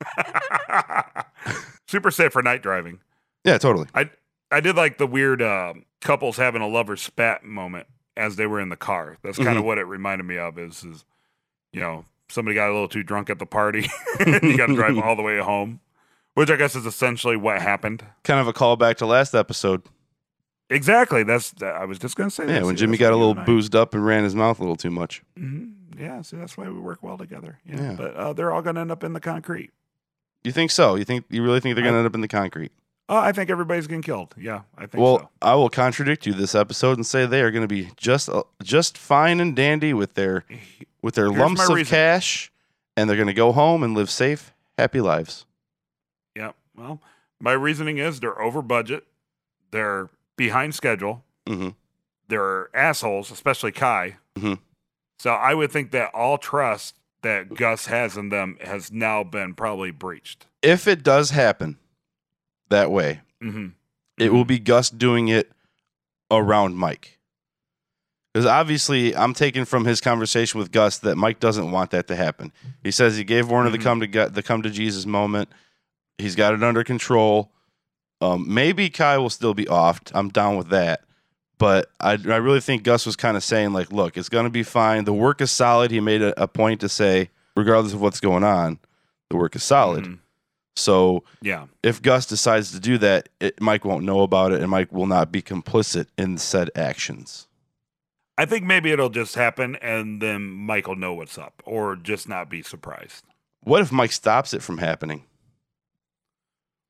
[1.86, 3.00] Super safe for night driving.
[3.44, 3.86] yeah, totally.
[3.94, 4.10] I
[4.50, 8.60] I did like the weird uh, couples having a lover spat moment as they were
[8.60, 9.16] in the car.
[9.22, 9.66] That's kind of Mhm.
[9.66, 10.58] what it reminded me of.
[10.58, 11.04] Is, is
[11.72, 13.88] you know somebody got a little too drunk at the party,
[14.20, 15.80] and you got to drive all the way home,
[16.34, 18.04] which I guess is essentially what happened.
[18.24, 19.82] Kind of a callback to last episode.
[20.68, 21.24] Exactly.
[21.24, 22.46] That's I was just gonna say.
[22.48, 24.90] Yeah, when Jimmy got a little boozed up and ran his mouth a little too
[24.90, 25.22] much.
[25.38, 25.72] Mhm.
[26.00, 27.58] Yeah, see, that's why we work well together.
[27.66, 27.92] Yeah, Yeah.
[27.96, 29.70] but uh, they're all gonna end up in the concrete.
[30.42, 30.94] You think so?
[30.94, 32.72] You think you really think they're going to end up in the concrete?
[33.10, 34.34] Oh, I think everybody's getting killed.
[34.38, 35.28] Yeah, I think Well, so.
[35.42, 38.44] I will contradict you this episode and say they are going to be just uh,
[38.62, 40.46] just fine and dandy with their
[41.02, 41.90] with their Here's lumps of reason.
[41.90, 42.50] cash,
[42.96, 45.44] and they're going to go home and live safe, happy lives.
[46.34, 46.52] Yeah.
[46.74, 47.02] Well,
[47.38, 49.06] my reasoning is they're over budget,
[49.72, 51.70] they're behind schedule, hmm
[52.28, 54.16] they're assholes, especially Kai.
[54.38, 54.60] Mhm.
[55.20, 59.52] So I would think that all trust that Gus has in them has now been
[59.52, 60.46] probably breached.
[60.62, 61.76] If it does happen
[62.70, 63.66] that way, hmm
[64.16, 65.52] it will be Gus doing it
[66.30, 67.18] around Mike.
[68.32, 72.16] Because obviously, I'm taking from his conversation with Gus that Mike doesn't want that to
[72.16, 72.50] happen.
[72.82, 73.82] He says he gave Warner the Mhm.
[73.82, 75.50] come to the come to Jesus moment.
[76.16, 77.52] He's got it under control.
[78.22, 80.12] Um, maybe Kai will still be offed.
[80.14, 81.04] I'm down with that.
[81.60, 84.62] But I, I really think Gus was kind of saying like, look, it's gonna be
[84.62, 85.04] fine.
[85.04, 85.90] The work is solid.
[85.92, 88.78] He made a, a point to say, regardless of what's going on,
[89.28, 90.04] the work is solid.
[90.04, 90.18] Mhm.
[90.74, 91.66] So Yeah.
[91.82, 95.06] if Gus decides to do that, it, Mike won't know about it, and Mike will
[95.06, 97.46] not be complicit in said actions.
[98.38, 102.26] I think maybe it'll just happen and then Mike will know what's up or just
[102.26, 103.22] not be surprised.
[103.64, 105.24] What if Mike stops it from happening?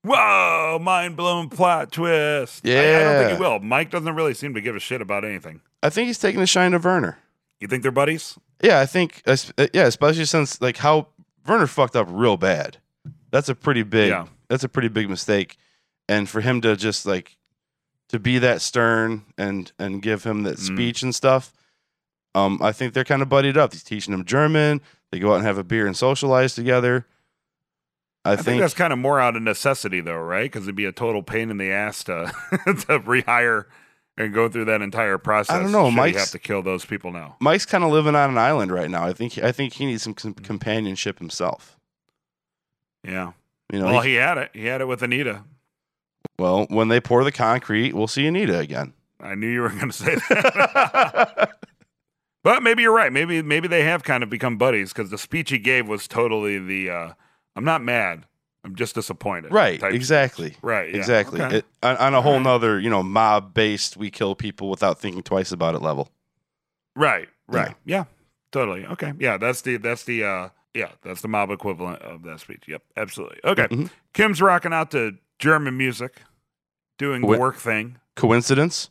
[0.02, 2.66] Whoa, mind blowing plot twist.
[2.66, 3.60] I, I don't think he will.
[3.60, 5.60] Mike doesn't really seem to give a shit about anything.
[5.82, 7.18] I think he's taking the shine of Werner.
[7.60, 8.38] You think they're buddies?
[8.62, 9.36] Yeah, I think, uh,
[9.74, 11.08] yeah, especially since like how
[11.46, 12.78] Werner fucked up real bad.
[13.30, 14.08] That's a pretty big.
[14.08, 14.26] Yeah.
[14.48, 15.56] That's a pretty big mistake,
[16.08, 17.36] and for him to just like
[18.08, 20.66] to be that stern and and give him that Mm.
[20.74, 21.52] speech and stuff.
[22.34, 23.72] Um, I think they're kind of buddied up.
[23.72, 24.80] He's teaching him German.
[25.12, 27.06] They go out and have a beer and socialize together.
[28.24, 30.44] I, I, think, that's kind of more out of necessity, though, right?
[30.44, 33.64] Because it'd be a total pain in the ass to to rehire
[34.18, 35.56] and go through that entire process.
[35.56, 37.36] I don't know, he have to kill those people now.
[37.40, 39.06] Mike's kind of living on an island right now.
[39.06, 41.78] I think I think he needs some com- companionship himself.
[43.02, 43.32] Yeah.
[43.72, 44.50] You know, well, he- he had it.
[44.52, 45.44] He had it with Anita.
[46.38, 48.92] well, when they pour the concrete, we'll see Anita again.
[49.18, 51.52] I knew you were going to say that.
[52.42, 53.12] but maybe you're right.
[53.12, 56.58] Maybe maybe they have kind of become buddies because the speech he gave was totally
[56.58, 56.90] the.
[56.90, 57.12] Uh,
[57.56, 58.24] I'm not mad.
[58.62, 59.52] I'm just disappointed.
[59.52, 60.56] right, exactly.
[60.60, 60.90] Right.
[60.90, 60.96] yeah.
[60.96, 61.40] exactly.
[61.40, 61.56] Okay.
[61.58, 62.44] It, on, on a whole Alright.
[62.44, 66.10] nother, you know, mob-based, we kill people without thinking twice about it level.
[66.94, 67.28] Right.
[67.48, 67.74] Right.
[67.84, 68.04] Yeah.
[68.52, 68.84] Totally.
[68.84, 69.12] Okay.
[69.18, 69.38] Yeah.
[69.38, 72.64] That's the that's the uh yeah that's the mob equivalent of that speech.
[72.68, 72.82] Yep.
[72.96, 73.38] Absolutely.
[73.44, 73.66] Okay.
[73.68, 73.90] Mhm.
[74.12, 76.20] Kim's rocking out to German music,
[76.98, 77.98] doing the work thing.
[78.14, 78.90] Coincidence?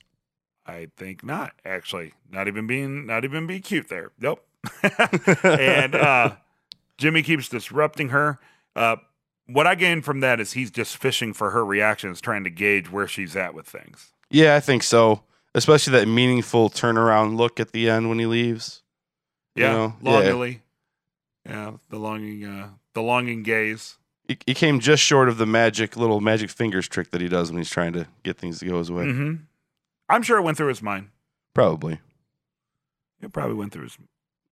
[0.66, 1.54] I think not.
[1.66, 4.12] Actually, not even being not even being cute there.
[4.20, 4.46] Nope.
[5.44, 6.36] and uh,
[7.00, 8.38] Jimmy keeps disrupting her.
[8.76, 8.98] Uh,
[9.48, 12.92] what I gained from that is he's just fishing for her reactions, trying to gauge
[12.92, 14.12] where she's at with things.
[14.30, 15.24] Yeah, I think so.
[15.56, 18.84] Especially that meaningful turnaround look at the end when he leaves.
[19.56, 20.12] You Yeah, know, yeah.
[20.12, 20.62] longingly.
[21.48, 23.96] Yeah, the longing, uh, the longing gaze.
[24.28, 27.50] He, he came just short of the magic little magic fingers trick that he does
[27.50, 29.06] when he's trying to get things to go his way.
[29.06, 29.34] hmm
[30.08, 31.10] I'm sure it went through his mind.
[31.56, 32.00] Probably.
[33.22, 33.98] It probably went through his.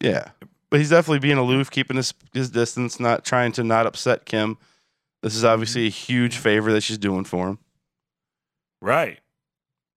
[0.01, 0.29] Yeah.
[0.69, 4.57] But he's definitely being aloof, keeping his, his distance, not trying to not upset Kim.
[5.23, 7.59] This is obviously a huge favor that she's doing for him.
[8.81, 9.19] Right,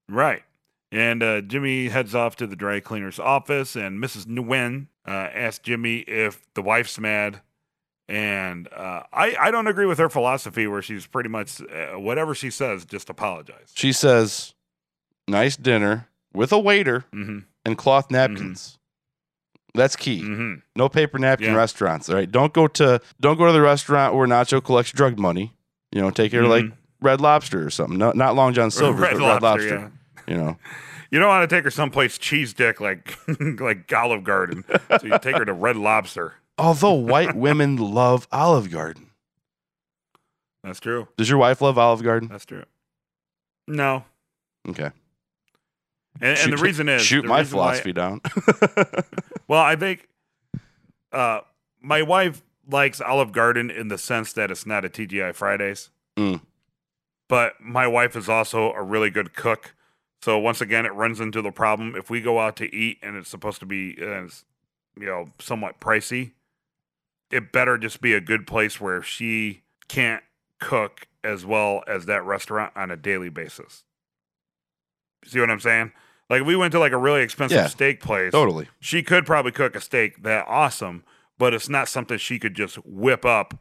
[0.08, 0.42] right.
[0.92, 4.26] And uh, Jimmy heads off to the dry cleaner's office, and Mrs.
[4.26, 7.40] Nguyen uh, asks Jimmy if the wife's mad.
[8.08, 12.34] And uh, I, I don't agree with her philosophy, where she's pretty much uh, whatever
[12.34, 13.70] she says, just apologize.
[13.74, 14.54] She says,
[15.28, 17.40] nice dinner with a waiter Mm-hmm.
[17.64, 18.78] and cloth napkins.
[19.74, 20.22] That's key.
[20.22, 20.54] Mm-hmm.
[20.76, 21.54] No paper napkin Yeah.
[21.56, 22.08] restaurants.
[22.08, 22.30] All right.
[22.30, 25.52] Don't go to don't go to the restaurant where Nacho collects drug money.
[25.92, 26.64] You know, take her to like
[27.00, 27.98] Red Lobster or something.
[27.98, 29.02] No, not Long John Silver, Mm-hmm.
[29.02, 29.92] Red but Lobster, Red Lobster.
[30.28, 30.56] You know.
[31.10, 33.16] you don't want to take her someplace cheese dick like
[33.60, 34.64] like Olive Garden.
[35.00, 36.34] So you take her to Red Lobster.
[36.58, 39.10] Although white women love Olive Garden.
[40.62, 41.08] That's true.
[41.16, 42.28] Does your wife love Olive Garden?
[42.28, 42.64] That's true.
[43.66, 44.04] No,
[44.68, 44.90] Okay.
[46.20, 48.20] and, and the reason is shoot my philosophy down.
[49.50, 50.06] Well, I think
[51.10, 51.40] uh,
[51.80, 55.90] my wife likes Olive Garden in the sense that it's not a TGI Fridays.
[56.16, 56.42] Mm.
[57.26, 59.74] But my wife is also a really good cook.
[60.22, 61.96] So once again, it runs into the problem.
[61.96, 64.28] If we go out to eat and it's supposed to be, uh,
[64.96, 66.30] you know, somewhat pricey,
[67.32, 70.22] it better just be a good place where she can't
[70.60, 73.82] cook as well as that restaurant on a daily basis.
[75.24, 75.90] See what I'm saying?
[76.30, 78.68] Like if we went to like a really expensive Yeah, steak place totally.
[78.78, 81.02] she could probably cook a steak that awesome,
[81.38, 83.58] but it's not something she could just whip up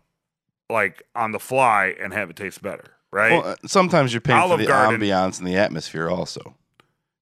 [0.70, 3.32] like on the fly and have it taste better, right?
[3.32, 6.56] Well, uh, sometimes you're paying Olive for the Garden- ambiance and the atmosphere also.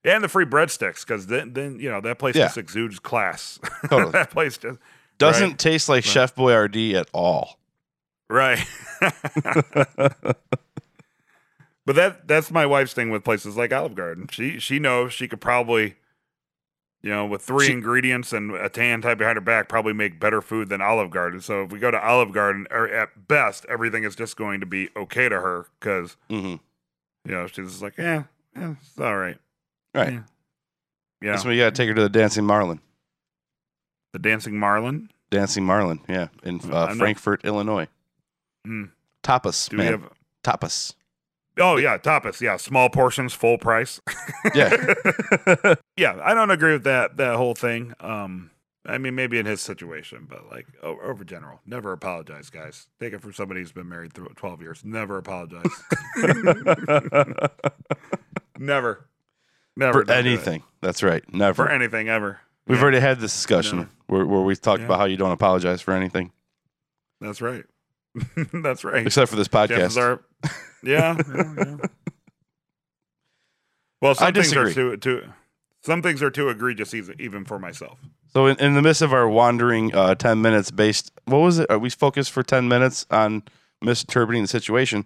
[0.03, 2.45] and the free breadsticks, because then, then you know that place Yeah.
[2.47, 3.57] just exudes class.
[3.89, 4.11] Totally.
[4.11, 4.79] that place just
[5.17, 5.57] Doesn't Right.
[5.59, 6.11] taste like Right.
[6.13, 7.57] Chef Boyardee at all.
[8.29, 8.59] right.
[11.87, 14.27] but that that's my wife's thing with places like Olive Garden.
[14.29, 15.95] She she knows she could probably.
[17.03, 20.19] You know, with three She- ingredients and a tan tied behind her back, probably make
[20.19, 21.39] better food than Olive Garden.
[21.39, 24.65] So if we go to Olive Garden, or at best, everything is just going to
[24.65, 26.55] be okay to her because hmm
[27.23, 28.23] You know, she's just like, yeah,
[28.55, 29.37] yeah, it's all right.
[29.93, 30.13] Right.
[30.13, 30.21] Yeah.
[31.21, 31.31] Yeah.
[31.33, 32.81] That's when you got to take her to the Dancing Marlin.
[34.11, 35.09] the Dancing Marlin.
[35.29, 37.87] Dancing Marlin, yeah, in I'm uh, Frankfort, Illinois.
[38.65, 38.89] Mm.
[39.23, 39.85] Tapas, Do man.
[39.93, 40.09] have?
[40.43, 40.95] Tapas.
[41.59, 42.39] Oh yeah, tapas.
[42.41, 43.99] Yeah, small portions, full price.
[44.53, 44.93] Yeah.
[45.97, 47.93] yeah, I don't agree with that that whole thing.
[47.99, 48.51] Um,
[48.85, 52.87] I mean, maybe in his situation, but like over general, never apologize, guys.
[52.99, 54.83] Take it from somebody who's been married through twelve years.
[54.85, 55.65] Never apologize.
[58.57, 59.07] never,
[59.75, 60.33] never for don't do it.
[60.33, 60.63] anything.
[60.81, 61.23] That's right.
[61.33, 61.65] Never.
[61.65, 62.39] For anything ever.
[62.67, 63.87] We've Yeah, already had this discussion No.
[64.07, 64.85] where, where we talked Yeah.
[64.87, 66.31] about how you don't apologize for anything,
[67.21, 67.63] That's right.
[68.53, 69.05] That's right.
[69.07, 69.95] except for this podcast.
[70.01, 70.21] are,
[70.87, 71.77] yeah, yeah, yeah.
[74.01, 74.73] Well, some I things are disagree.
[74.73, 75.23] too, too.
[75.81, 77.99] Some things are too egregious, even for myself.
[78.33, 81.69] So, in, in the midst of our wandering uh, 10 minutes based, what was it?
[81.69, 83.43] Are we focused for 10 minutes on
[83.81, 85.05] misinterpreting the situation?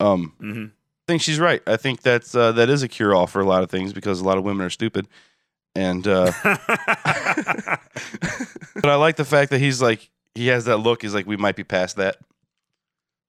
[0.00, 1.60] Um, hmm I think she's right.
[1.66, 4.20] I think that's uh, that is a cure all for a lot of things because
[4.20, 5.08] a lot of women are stupid.
[5.74, 6.54] And uh, but
[8.84, 11.02] I like the fact that he's like he has that look.
[11.02, 12.18] He's like we might be past that.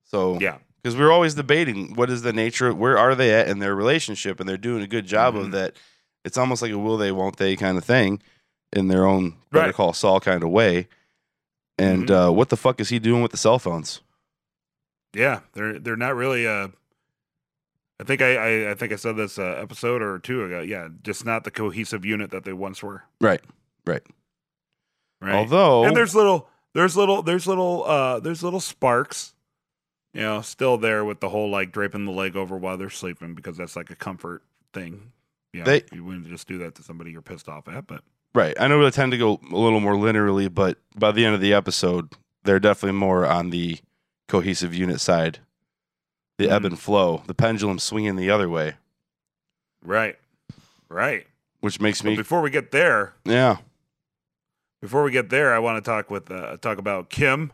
[0.04, 3.58] So yeah, because we're always debating what is the nature, where are they at in
[3.58, 5.40] their relationship, and they're doing a good job Mhm.
[5.46, 5.74] of that.
[6.26, 8.20] It's almost like a will they, won't they kind of thing
[8.72, 9.74] in their own better Right.
[9.74, 10.88] call Saul kind of way.
[11.78, 12.28] And Mhm.
[12.28, 14.00] uh, what the fuck is he doing with the cell phones?
[15.14, 15.40] yeah.
[15.54, 16.46] They're they're not really.
[16.46, 16.68] Uh,
[18.00, 20.60] I think I, I I think I said this uh, episode or two ago.
[20.60, 23.04] Yeah, just not the cohesive unit that they once were.
[23.20, 23.40] Right,
[23.86, 24.02] right.
[25.22, 25.34] Right.
[25.34, 29.33] Although, and there's little there's little there's little uh there's little sparks
[30.14, 33.34] you know still there with the whole like draping the leg over while they're sleeping
[33.34, 35.12] because that's like a comfort thing
[35.52, 38.02] you know, They- you wouldn't just do that to somebody you're pissed off at but
[38.34, 38.54] right.
[38.58, 41.40] I know we tend to go a little more linearly, but by the end of
[41.40, 43.78] the episode, they're definitely more on the
[44.26, 45.38] cohesive unit side.
[46.38, 46.66] The ebb Mhm.
[46.66, 48.74] and flow, the pendulum swinging the other way,
[49.82, 50.16] right
[50.88, 51.26] right
[51.60, 53.58] which makes but me, before we get there yeah,
[54.80, 57.52] before we get there i want to talk with uh talk about kim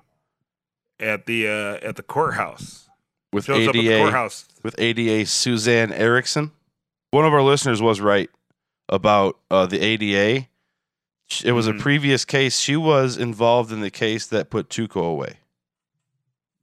[1.01, 2.89] at the uh at the courthouse
[3.33, 4.03] with shows up at the ADA.
[4.03, 6.53] courthouse with ADA Suzanne Ericsen.
[7.11, 8.31] One of our listeners was right
[8.89, 10.47] about uh, the ADA.
[11.45, 12.59] It was a previous case.
[12.59, 15.39] She was involved in the case that put Tuco away.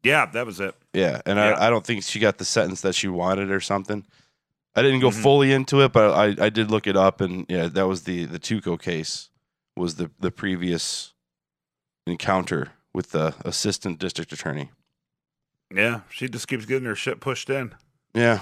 [0.04, 1.52] yeah that was it Yeah, and Yeah.
[1.54, 4.06] I, I don't think she got the sentence that she wanted or something.
[4.76, 5.22] I didn't go Mhm.
[5.24, 8.26] fully into it, but I, I did look it up, and yeah, that was the
[8.26, 9.30] the Tuco case
[9.76, 11.14] was the the previous
[12.06, 14.72] encounter with the assistant district attorney.
[15.74, 17.76] yeah she just keeps getting her shit pushed in
[18.16, 18.40] Yeah,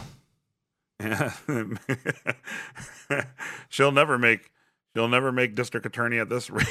[1.04, 1.34] Yeah.
[3.70, 4.52] she'll never make
[4.96, 6.66] she'll never make district attorney at this rate.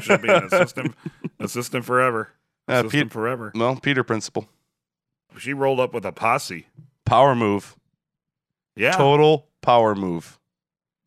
[0.00, 0.94] she'll, be an assistant
[1.40, 2.30] assistant forever.
[2.68, 3.52] Uh, Assistant forever.
[3.54, 4.48] well, Peter Principle,
[5.38, 6.68] She rolled up with a posse.
[7.04, 7.76] power move,
[8.76, 8.92] Yeah.
[8.92, 10.38] total power move.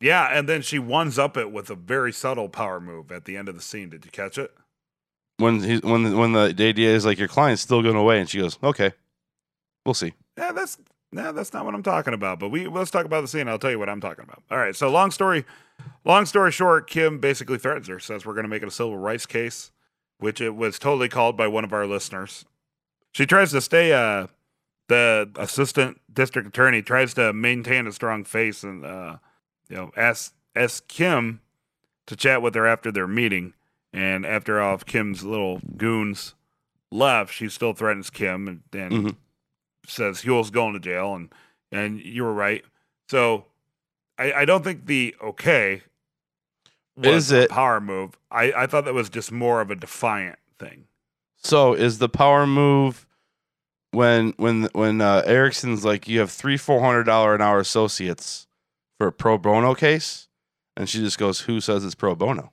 [0.00, 3.36] Yeah, and then she ones up it with a very subtle power move at the
[3.36, 3.88] end of the scene.
[3.88, 4.52] Did you catch it?
[5.38, 8.28] When he when the, when the ADA is like your client's still going away, and
[8.28, 8.92] she goes, "Okay,
[9.84, 10.78] we'll see." Yeah, that's
[11.10, 12.38] no, that's not what I'm talking about.
[12.38, 13.48] But we let's talk about the scene.
[13.48, 14.42] I'll tell you what I'm talking about.
[14.50, 14.76] All right.
[14.76, 15.44] So long story,
[16.04, 18.98] long story short, Kim basically threatens her, says we're going to make it a civil
[18.98, 19.70] rights case,
[20.18, 22.44] which it was totally called by one of our listeners.
[23.12, 23.92] She tries to stay.
[23.92, 24.26] Uh,
[24.88, 29.18] the assistant district attorney tries to maintain a strong face and uh,
[29.68, 31.40] you know ask asked Kim
[32.06, 33.54] to chat with her after their meeting.
[33.92, 36.34] And after all of Kim's little goons
[36.90, 39.16] left, she still threatens Kim and, and Mhm.
[39.86, 41.14] says Huell's going to jail.
[41.14, 41.32] And
[41.72, 42.64] and you were right.
[43.08, 43.46] So
[44.18, 45.82] I, I don't think the okay
[46.96, 48.18] was Is a it- power move.
[48.30, 50.84] I, I thought that was just more of a defiant thing.
[51.36, 53.06] So is the power move
[53.92, 58.46] when when when uh, Ericsen's like you have three four hundred dollar an hour associates
[58.98, 60.28] for a pro bono case,
[60.76, 62.50] and she just goes, "Who says it's pro bono?"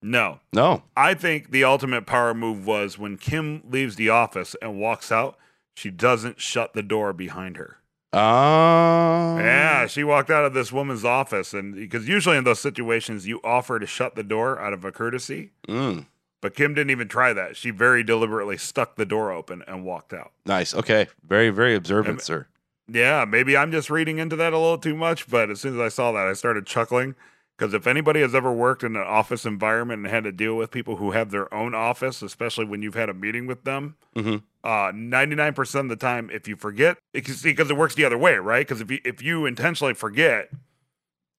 [0.00, 4.78] No, No, I think the ultimate power move was when Kim leaves the office and
[4.80, 5.36] walks out,
[5.74, 7.78] she doesn't shut the door behind her.
[8.12, 13.26] oh Yeah, she walked out of this woman's office, and because usually in those situations,
[13.26, 16.06] you offer to shut the door out of a courtesy, Mm,
[16.40, 17.56] but Kim didn't even try that.
[17.56, 20.32] She very deliberately stuck the door open and walked out.
[20.46, 20.74] nice.
[20.74, 22.46] Okay, very very observant, Am- sir.
[22.90, 25.80] Yeah, maybe I'm just reading into that a little too much, but as soon as
[25.80, 27.16] I saw that, I started chuckling.
[27.58, 30.70] Because if anybody has ever worked in an office environment and had to deal with
[30.70, 34.42] people who have their own office, especially when you've had a meeting with them, Mhm.
[34.62, 38.64] uh, 99% of the time, if you forget, because it works the other way, right?
[38.66, 40.50] Because if you if you intentionally forget,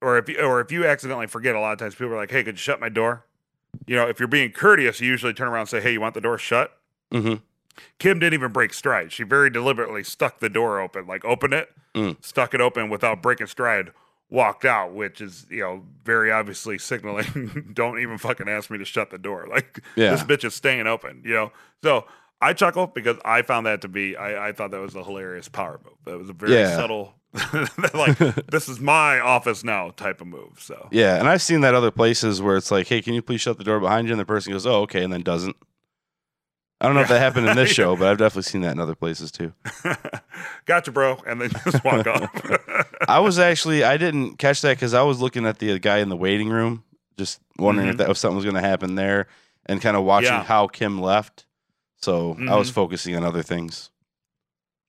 [0.01, 2.31] or if you, or if you accidentally forget, a lot of times people are like,
[2.31, 3.23] "Hey, could you shut my door?"
[3.87, 6.15] You know, if you're being courteous, you usually turn around and say, "Hey, you want
[6.15, 6.77] the door shut?"
[7.11, 7.35] hmm
[7.97, 9.13] Kim didn't even break stride.
[9.13, 12.17] She very deliberately stuck the door open, like open it, Mm.
[12.19, 13.91] stuck it open without breaking stride,
[14.29, 18.85] walked out, which is, you know, very obviously signaling, don't even fucking ask me to
[18.85, 19.47] shut the door.
[19.49, 20.11] Like, Yeah.
[20.11, 21.51] this bitch is staying open, you know?
[21.81, 22.05] So
[22.41, 25.49] I chuckle because I found that to be, I, I thought that was a hilarious
[25.49, 25.95] power move.
[26.05, 26.75] That was a very Yeah.
[26.75, 27.15] subtle,
[27.93, 30.57] like, this is my office now type of move.
[30.59, 33.39] So, Yeah, and I've seen that other places where it's like, "Hey, can you please
[33.41, 35.55] shut the door behind you?" And the person goes, "Oh, okay," and then doesn't.
[36.81, 38.79] I don't know if that happened in this show, but I've definitely seen that in
[38.79, 39.51] other places too.
[40.65, 41.17] gotcha, bro.
[41.27, 42.29] And then just walk off.
[43.07, 46.07] I was actually I didn't catch that because I was looking at the guy in
[46.09, 46.83] the waiting room,
[47.17, 47.99] just wondering if Mhm.
[47.99, 49.27] that was something was going to happen there,
[49.65, 50.43] and kind of watching Yeah.
[50.43, 51.45] how Kim left.
[52.01, 52.75] So I was Mhm.
[52.75, 53.89] focusing on other things.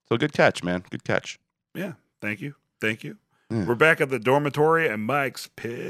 [0.08, 0.84] So good catch, man.
[0.90, 1.38] Good catch.
[1.74, 2.54] Yeah, thank you.
[2.80, 3.16] Thank you.
[3.50, 3.64] Yeah.
[3.64, 5.80] We're back at the dormitory, and Mike's pissed.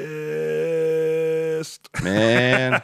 [2.03, 2.81] Man,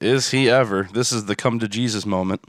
[0.00, 0.88] is he ever?
[0.92, 2.42] This is the come to Jesus moment.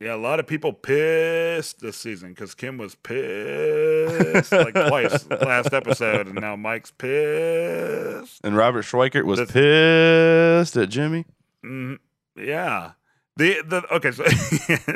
[0.00, 5.72] yeah, a lot of people pissed this season because Kim was pissed like twice last
[5.72, 8.40] episode, and now Mike's pissed.
[8.44, 11.24] And Robert Schweikert was That's- pissed at Jimmy.
[11.64, 11.98] Mhm.
[12.36, 12.92] Yeah.
[13.36, 14.22] The the okay, so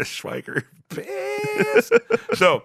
[0.07, 1.93] Schweiker pissed.
[2.35, 2.63] so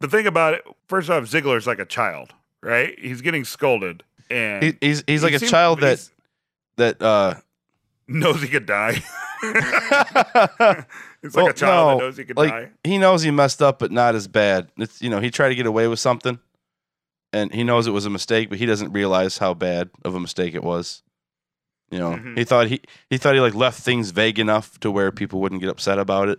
[0.00, 2.32] the thing about it, first off, Ziegler's like a child,
[2.62, 2.98] right?
[2.98, 6.08] He's getting scolded, and He, he's he's like he a seems- child that
[6.76, 7.34] that uh
[8.10, 9.02] knows he could die.
[11.22, 12.68] He's like a child no, that knows he could like die.
[12.84, 14.68] he knows he messed up, but not as bad.
[14.78, 16.38] It's you know he tried to get away with something,
[17.32, 20.20] and he knows it was a mistake, but he doesn't realize how bad of a
[20.20, 21.02] mistake it was.
[21.90, 22.38] You know, Mhm.
[22.38, 25.60] he thought he he thought he like left things vague enough to where people wouldn't
[25.60, 26.38] get upset about it,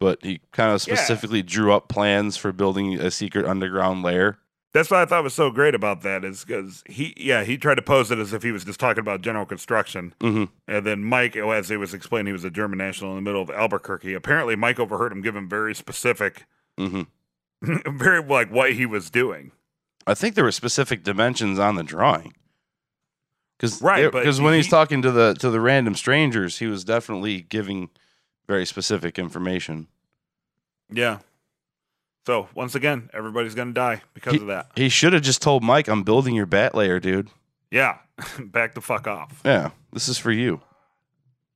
[0.00, 0.94] but he kind of Yeah.
[0.94, 4.38] specifically drew up plans for building a secret underground lair.
[4.74, 7.76] That's what I thought was so great about that is because he, yeah, he tried
[7.76, 11.04] to pose it as if he was just talking about general construction, hmm and then
[11.04, 13.50] Mike, oh, as he was explaining, he was a German national in the middle of
[13.50, 14.14] Albuquerque.
[14.14, 17.02] Apparently, Mike overheard him give him very specific, hmm
[17.62, 19.52] very like what he was doing.
[20.06, 22.34] I think there were specific dimensions on the drawing.
[23.56, 27.42] Because Right, because when he's talking to the to the random strangers, he was definitely
[27.42, 27.90] giving
[28.48, 29.86] very specific information.
[30.90, 31.20] Yeah.
[32.26, 34.70] So once again, everybody's gonna die because of that.
[34.76, 37.28] He should have just told Mike, "I'm building your bat layer, dude.
[37.70, 37.98] Yeah,
[38.38, 39.40] back the fuck off.
[39.44, 40.60] Yeah, this is for you."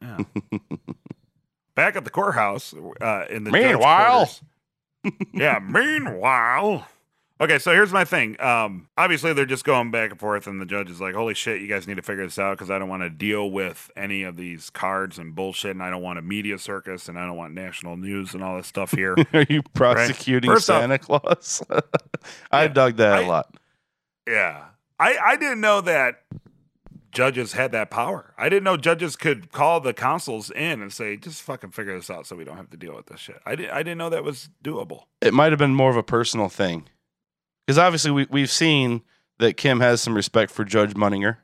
[0.00, 0.18] Yeah.
[1.74, 4.30] Back at the courthouse, uh, in the Meanwhile.
[5.32, 5.60] yeah.
[5.60, 6.86] Meanwhile.
[7.40, 8.40] Okay, so here's my thing.
[8.40, 11.60] Um, obviously, they're just going back and forth, and the judge is like, "Holy shit,
[11.60, 14.24] you guys need to figure this out because I don't want to deal with any
[14.24, 17.36] of these cards and bullshit, and I don't want a media circus, and I don't
[17.36, 21.62] want national news and all this stuff here." Are you prosecuting off- Santa Claus?
[22.50, 23.54] I Yeah, dug that a I- lot.
[24.26, 24.64] yeah,
[24.98, 26.22] I I didn't know that
[27.12, 28.34] judges had that power.
[28.36, 32.10] I didn't know judges could call the councils in and say, "Just fucking figure this
[32.10, 34.10] out, so we don't have to deal with this shit." I didn't I didn't know
[34.10, 35.04] that was doable.
[35.20, 36.88] It might have been more of a personal thing,
[37.68, 39.02] because obviously we we've seen
[39.38, 41.36] that Kim has some respect for Judge Munninger.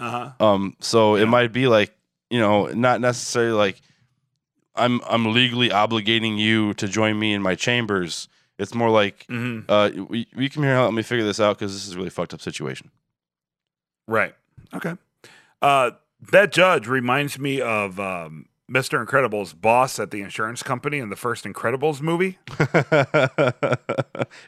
[0.00, 0.44] Uh huh.
[0.44, 1.22] Um, so Yeah.
[1.22, 1.96] it might be like
[2.30, 3.80] you know, not necessarily like
[4.74, 8.28] I'm I'm legally obligating you to join me in my chambers.
[8.58, 9.70] It's more like Mm-hmm.
[9.70, 11.96] uh, we, we come here and help me figure this out because this is a
[11.96, 12.90] really fucked up situation.
[14.08, 14.34] Right.
[14.74, 14.94] Okay.
[15.62, 15.92] Uh,
[16.32, 19.00] that judge reminds me of um, Mr.
[19.00, 22.38] Incredible's boss at the insurance company in the first Incredibles movie.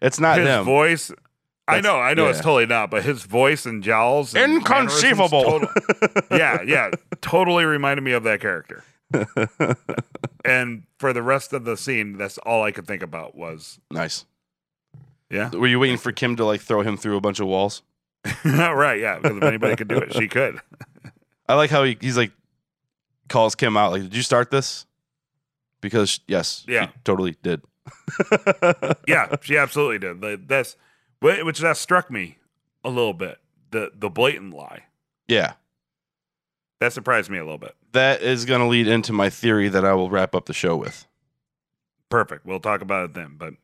[0.00, 0.64] it's not His him.
[0.64, 1.10] voice.
[1.68, 2.90] I know, I know, it's totally not.
[2.90, 5.42] But his voice and jowls, and Inconceivable.
[5.44, 5.68] total-
[6.30, 8.84] yeah, yeah, totally reminded me of that character.
[10.44, 14.24] And for the rest of the scene, that's all I could think about was, nice.
[15.30, 17.82] yeah, Were you waiting for Kim to like throw him through a bunch of walls?
[18.44, 19.18] right, yeah.
[19.20, 20.58] Because if anybody could do it, she could.
[21.48, 22.32] I like how he, he's like
[23.28, 23.92] calls Kim out.
[23.92, 24.86] Like, did you start this?
[25.80, 26.88] Because yes, Yeah.
[27.04, 27.62] totally did.
[29.08, 30.48] Yeah, she absolutely did.
[30.48, 30.76] That's
[31.20, 32.38] which that struck me
[32.84, 33.38] a little bit.
[33.70, 34.84] The the blatant lie
[35.28, 35.54] yeah,
[36.80, 37.74] that surprised me a little bit.
[37.92, 40.76] that is going to lead into my theory that I will wrap up the show
[40.76, 41.06] with.
[42.10, 42.44] Perfect.
[42.44, 43.36] We'll talk about it then.
[43.38, 43.54] But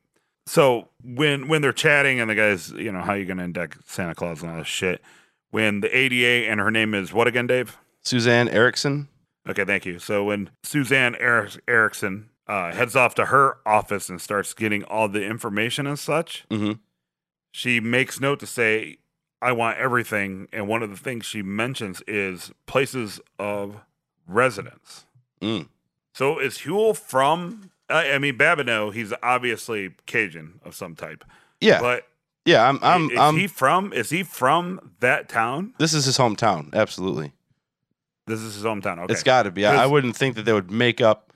[0.47, 4.15] so when when they're chatting and the guys, you know, how you gonna index Santa
[4.15, 5.03] Claus and all this shit.
[5.51, 7.77] When the ADA and her name is what again, Dave?
[8.03, 9.09] Suzanne Ericsen.
[9.49, 9.99] Okay, thank you.
[9.99, 15.09] So when Suzanne Eric- Ericsen uh, heads off to her office and starts getting all
[15.09, 16.73] the information and such, hmm
[17.51, 18.99] she makes note to say,
[19.41, 23.81] "I want everything." And one of the things she mentions is places of
[24.27, 25.07] residence.
[25.41, 25.69] Mm.
[26.15, 27.71] So is Huell from?
[27.89, 28.93] I, I mean, Babineaux.
[28.93, 31.25] He's obviously Cajun of some type.
[31.61, 32.07] Yeah, But
[32.45, 32.69] yeah.
[32.69, 32.79] I'm.
[32.83, 33.11] I'm.
[33.11, 33.93] is I'm he from?
[33.95, 35.73] Is he from that town?
[35.79, 36.73] this is his hometown.
[36.75, 37.33] Absolutely,
[38.29, 38.99] This is his hometown.
[39.01, 39.13] Okay.
[39.13, 39.67] it's got to be.
[39.67, 41.33] I, I wouldn't think that they would make up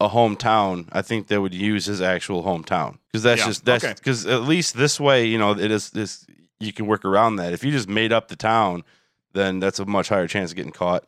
[0.00, 0.88] a hometown.
[0.92, 3.94] I think they would use his actual hometown because that's Yeah, just that's okay.
[3.94, 6.26] because at least this way, you know, it is this.
[6.60, 7.52] You can work around that.
[7.52, 8.84] If you just made up the town,
[9.32, 11.04] then that's a much higher chance of getting caught.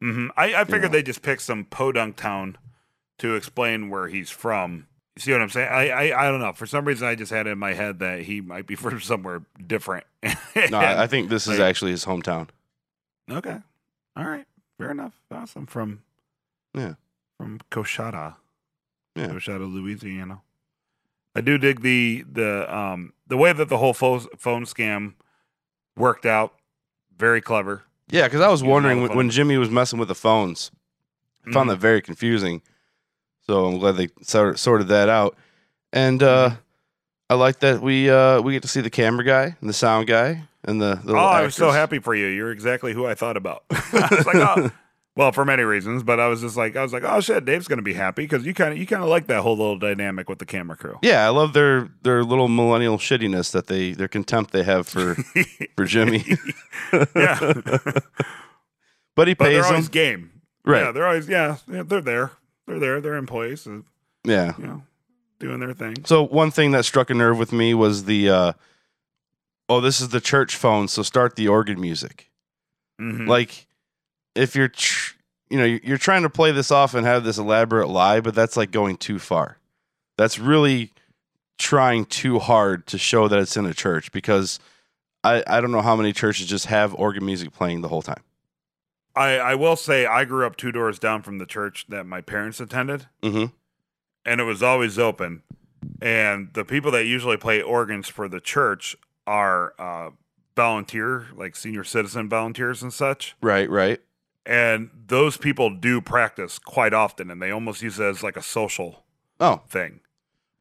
[0.00, 2.58] hmm I, I figured they just picked some podunk town
[3.18, 4.86] to explain where he's from.
[5.16, 5.68] You see what I'm saying?
[5.70, 6.52] I, I I don't know.
[6.52, 9.00] For some reason, I just had it in my head that he might be from
[9.00, 10.04] somewhere different.
[10.70, 12.48] No, I, I think this is actually his hometown.
[13.30, 13.58] okay.
[14.16, 14.46] All right.
[14.78, 15.14] Fair enough.
[15.30, 15.66] Awesome.
[15.66, 16.02] From
[16.74, 16.94] Yeah.
[17.38, 18.36] from Coushatta.
[19.14, 19.28] Yeah.
[19.28, 20.40] Coushatta, Louisiana.
[21.34, 25.14] I do dig the the um the way that the whole pho- phone scam
[25.96, 26.54] worked out.
[27.16, 27.82] Very clever.
[28.08, 30.70] Yeah, because I was wondering when, when Jimmy was messing with the phones.
[31.46, 31.72] I found Mhm.
[31.74, 32.62] that very confusing.
[33.46, 35.36] So I'm glad they sort sorted that out.
[35.92, 36.56] And uh.
[37.28, 40.06] I like that we uh, we get to see the camera guy and the sound
[40.06, 41.00] guy and the.
[41.04, 42.26] the Oh, I was so happy for you.
[42.26, 43.64] You're exactly who I thought about.
[43.70, 44.70] I was like, oh,
[45.16, 47.66] well, for many reasons, but I was just like, I was like, oh shit, Dave's
[47.66, 50.28] gonna be happy because you kind of you kind of like that whole little dynamic
[50.28, 50.98] with the camera crew.
[51.02, 55.14] Yeah, I love their their little millennial shittiness that they their contempt they have for
[55.76, 56.24] for Jimmy.
[57.16, 57.38] yeah,
[59.16, 59.90] but he but they're pays always him.
[59.92, 60.30] game.
[60.64, 60.82] Right.
[60.84, 62.32] Yeah, they're always yeah, yeah, they're there.
[62.66, 63.00] They're there.
[63.00, 63.66] They're in place.
[63.66, 63.80] uh,
[64.24, 64.54] Yeah.
[64.58, 64.82] You know,
[65.38, 65.96] doing their thing.
[66.04, 68.52] So one thing that struck a nerve with me was the uh,
[69.68, 72.30] oh, this is the church phone, so start the organ music.
[73.00, 73.26] Mhm.
[73.28, 73.66] Like
[74.34, 75.14] if you're tr-
[75.50, 78.56] you know you're trying to play this off and have this elaborate lie, but that's
[78.56, 79.58] like going too far.
[80.16, 80.92] That's really
[81.58, 84.58] trying too hard to show that it's in a church because
[85.24, 88.22] I I don't know how many churches just have organ music playing the whole time.
[89.14, 92.20] I I will say I grew up two doors down from the church that my
[92.20, 93.06] parents attended.
[93.22, 93.46] Mm-hmm.
[94.26, 95.42] And it was always open.
[96.02, 98.96] And the people that usually play organs for the church
[99.26, 100.10] are uh,
[100.54, 103.36] volunteer, like senior citizen volunteers and such.
[103.40, 104.00] Right, right.
[104.44, 108.42] And those people do practice quite often, and they almost use it as like a
[108.42, 109.04] social
[109.40, 110.00] Oh, thing.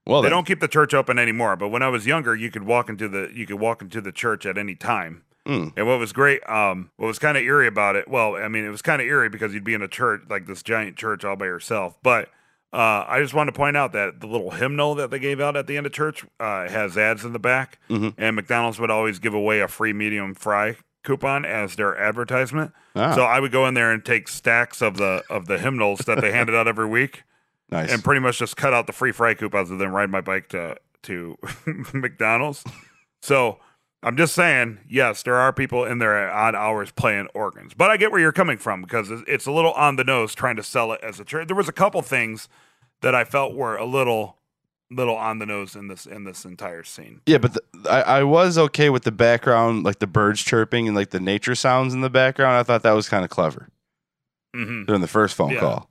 [0.06, 0.32] well, they then.
[0.38, 1.56] don't keep the church open anymore.
[1.56, 4.12] But when I was younger, you could walk into the you could walk into the
[4.12, 5.24] church at any time.
[5.46, 5.74] Mm.
[5.78, 8.66] And what was great, um, what was kind of eerie about it, well, I mean,
[8.66, 11.24] it was kind of eerie because you'd be in a church, like this giant church
[11.24, 11.96] all by yourself.
[12.02, 12.30] But
[12.76, 15.56] uh, I just wanted to point out that the little hymnal that they gave out
[15.56, 17.80] at the end of church uh, has ads in the back.
[17.90, 18.14] Mhm.
[18.18, 22.74] And McDonald's would always give away a free medium fry coupon as their advertisement.
[22.96, 26.00] Ah, So I would go in there and take stacks of the of the hymnals
[26.02, 27.24] that they handed out every week
[27.72, 27.92] nice.
[27.94, 30.50] and pretty much just cut out the free fry coupons and then ride my bike
[30.50, 31.38] to to
[31.94, 32.64] McDonald's.
[33.22, 33.60] So
[34.06, 37.90] I'm just saying, yes, there are people in there at odd hours playing organs, but
[37.90, 40.64] I get where you're coming from because it's- a little on the nose trying to
[40.64, 41.48] sell it as a church.
[41.48, 42.48] There was a couple things
[43.02, 44.38] that I felt were a little
[44.92, 47.20] little on the nose in this in this entire scene.
[47.26, 50.96] Yeah, but the, I, I was okay with the background, like the birds chirping and
[50.96, 52.56] like the nature sounds in the background.
[52.56, 53.70] I thought that was kind of clever
[54.54, 55.60] hmm during the first phone Yeah.
[55.62, 55.90] call.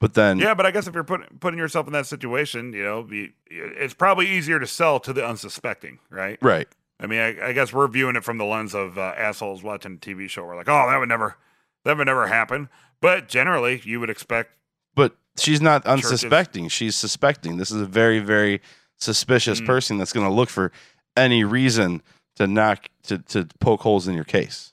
[0.00, 2.82] But then, Yeah, but I guess if you're putting putting yourself in that situation, you
[2.82, 6.38] know, you, it's probably easier to sell to the unsuspecting, right?
[6.42, 6.68] right,
[6.98, 9.94] I mean, I, I guess we're viewing it from the lens of uh, assholes watching
[9.94, 10.44] a TV show.
[10.44, 11.36] We're like, oh, that would never,
[11.84, 12.68] that would never happen.
[13.00, 14.52] But generally, you would expect.
[14.94, 16.68] but she's not Churches- unsuspecting.
[16.68, 17.58] She's suspecting.
[17.58, 18.60] This is a very, very
[18.98, 19.66] suspicious Mm.
[19.66, 20.72] person that's going to look for
[21.16, 22.02] any reason
[22.36, 24.72] to knock to to poke holes in your case.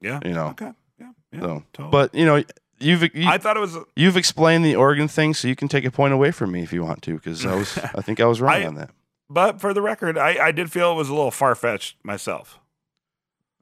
[0.00, 0.20] Yeah.
[0.24, 0.72] You know, Okay.
[1.00, 1.10] Yeah.
[1.32, 1.62] yeah so.
[1.72, 1.90] totally.
[1.90, 2.44] But you know,
[2.78, 3.76] you've you, I thought it was.
[3.96, 6.72] you've explained the organ thing, so you can take a point away from me if
[6.72, 8.90] you want to, because I was I think I was wrong I- on that.
[9.30, 12.58] But for the record, I, I did feel it was a little far fetched myself.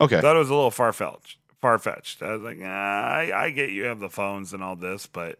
[0.00, 0.20] Okay.
[0.20, 1.38] Thought it was a little far fetched.
[1.60, 2.22] Far fetched.
[2.22, 5.38] I was like, ah, I, I get you have the phones and all this, but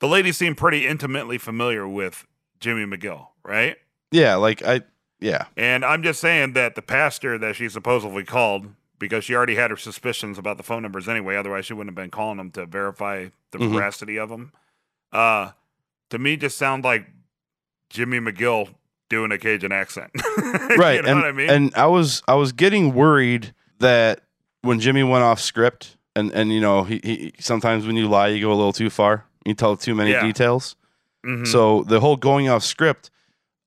[0.00, 2.26] the lady seemed pretty intimately familiar with
[2.60, 3.76] Jimmy McGill, right?
[4.12, 4.82] Yeah, like I
[5.20, 5.46] yeah.
[5.56, 9.70] And I'm just saying that the pastor that she supposedly called, because she already had
[9.70, 12.66] her suspicions about the phone numbers anyway, otherwise she wouldn't have been calling them to
[12.66, 13.72] verify the Mhm.
[13.72, 14.52] veracity of them.
[15.12, 15.52] Uh,
[16.10, 17.06] to me, just sound like
[17.90, 18.74] Jimmy McGill
[19.12, 20.10] doing a Cajun accent.
[20.76, 20.96] Right.
[20.96, 21.50] you know and, what I mean?
[21.50, 24.20] and I was I was getting worried that
[24.62, 28.28] when Jimmy went off script and and you know, he, he sometimes when you lie
[28.28, 29.24] you go a little too far.
[29.46, 30.22] You tell too many Yeah.
[30.26, 30.76] details.
[31.24, 31.46] Mhm.
[31.46, 33.10] So the whole going off script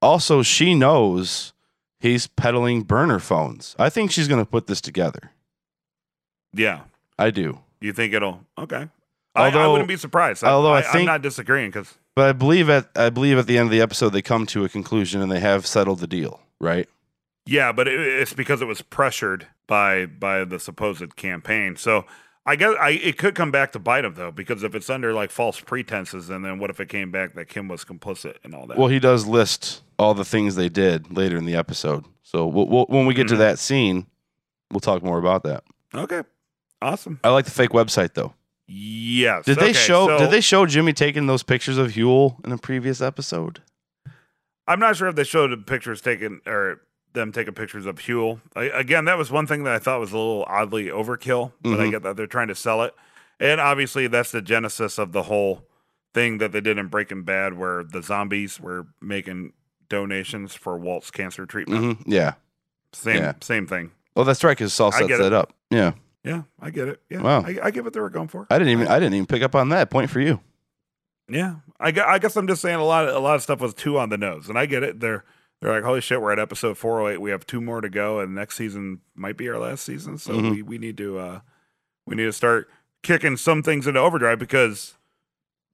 [0.02, 1.54] also she knows
[2.00, 3.76] he's peddling burner phones.
[3.80, 5.32] I think she's going to put this together.
[6.54, 6.82] yeah.
[7.18, 7.60] I do.
[7.82, 8.90] You think it'll okay?
[9.36, 10.44] I, I wouldn't be surprised.
[10.44, 13.38] I, although I I, think- am not disagreeing because But I believe at I believe
[13.38, 16.00] at the end of the episode they come to a conclusion and they have settled
[16.00, 16.88] the deal, right?
[17.48, 21.76] yeah, but it, it's because it was pressured by by the supposed campaign.
[21.76, 22.06] So
[22.46, 25.14] I guess I it could come back to bite him though because if it's under
[25.14, 28.56] like false pretenses, and then what if it came back that Kim was complicit and
[28.56, 28.78] all that?
[28.78, 32.06] Well, he does list all the things they did later in the episode.
[32.24, 33.40] So we'll, we'll, when we get to Mhm.
[33.40, 34.08] that scene,
[34.72, 35.64] we'll talk more about that.
[35.94, 36.24] okay,
[36.82, 37.20] awesome.
[37.24, 38.34] I like the fake website though.
[38.68, 39.46] Yes.
[39.46, 40.08] Did they okay, show?
[40.08, 43.62] so did they show Jimmy taking those pictures of Huell in a previous episode?
[44.68, 46.82] I'm not sure if they showed the pictures taken or
[47.14, 48.42] them taking pictures of Huell.
[48.56, 51.80] I, again, that was one thing that I thought was a little oddly overkill, but
[51.80, 51.92] I Mhm.
[51.92, 52.94] get that they're trying to sell it.
[53.40, 55.68] And obviously, that's the genesis of the whole
[56.14, 59.54] thing that they did in Breaking Bad, where the zombies were making
[59.90, 62.00] donations for Walt's cancer treatment.
[62.00, 62.34] hmm Yeah.
[62.94, 63.34] Same, Yeah.
[63.42, 63.92] same thing.
[64.16, 64.58] Well, that's right.
[64.58, 65.34] Because Saul I sets that it.
[65.34, 65.54] up.
[65.70, 65.92] Yeah.
[66.26, 67.02] Yeah, I get it.
[67.10, 67.42] Yeah, Wow.
[67.46, 68.48] I, I get what they were going for.
[68.50, 68.88] I didn't even.
[68.88, 69.90] I didn't even pick up on that.
[69.90, 70.40] Point for you.
[71.28, 73.08] Yeah, I, gu- I guess I'm just saying a lot.
[73.08, 75.00] Of, a lot of stuff was too on the nose, and I get it.
[75.00, 75.24] They're
[75.62, 77.20] they're like, holy shit, we're at episode 408.
[77.22, 80.18] We have two more to go, and next season might be our last season.
[80.18, 80.52] So Mhm.
[80.52, 81.40] we, we need to uh
[82.06, 82.70] we need to start
[83.04, 84.96] kicking some things into overdrive because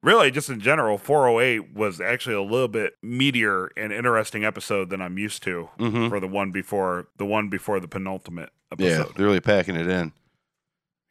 [0.04, 5.02] really, just in general, 408 was actually a little bit meatier and interesting episode than
[5.02, 6.08] I'm used to Mm-hmm.
[6.10, 9.16] for the one before the one before the penultimate Yeah, episode.
[9.16, 10.14] they're really packing it in.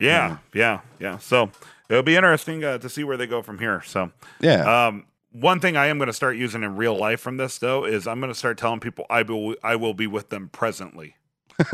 [0.00, 1.18] Yeah, yeah, yeah.
[1.18, 1.50] So
[1.88, 3.82] it'll be interesting uh, to see where they go from here.
[3.86, 4.10] So.
[4.40, 4.86] Yeah.
[4.86, 7.84] Um, one thing I am going to start using in real life from this though
[7.84, 11.14] is I'm going to start telling people I will I will be with them presently.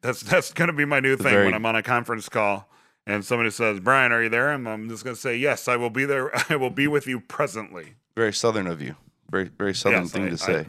[0.00, 2.68] That's that's going to be my new thing Very- when I'm on a conference call
[3.06, 5.74] and somebody says, "Brian, are you there?" I'm, I'm just going to say, "Yes, I
[5.76, 6.30] will be there.
[6.50, 8.94] I will be with you presently." very southern of you.
[9.30, 10.66] Very very southern Yes, thing I- to I- say.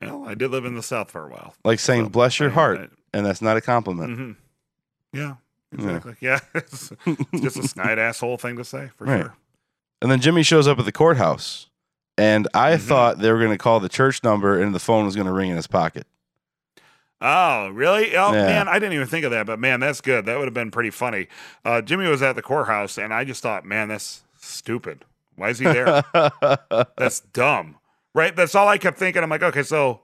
[0.00, 1.54] Well, I did live in the South for a while.
[1.64, 4.18] like saying so "bless your I- heart," I- and that's not a compliment.
[4.18, 4.36] mhm.
[5.12, 5.34] Yeah,
[5.72, 6.16] exactly.
[6.20, 9.20] Yeah, it's, it's just a snide asshole thing to say for Right.
[9.22, 9.36] sure.
[10.02, 11.68] And then Jimmy shows up at the courthouse,
[12.18, 12.80] and I Mhm.
[12.80, 15.32] thought they were going to call the church number, and the phone was going to
[15.32, 16.06] ring in his pocket.
[17.20, 18.14] Oh, really?
[18.16, 18.46] Oh, Yeah.
[18.46, 20.26] man, I didn't even think of that, but man, that's good.
[20.26, 21.28] That would have been pretty funny.
[21.64, 25.04] Uh, Jimmy was at the courthouse, and I just thought, man, that's stupid.
[25.36, 26.04] Why is he there?
[26.98, 27.78] that's dumb,
[28.14, 28.34] right?
[28.36, 29.22] That's all I kept thinking.
[29.22, 30.00] I'm like, okay, so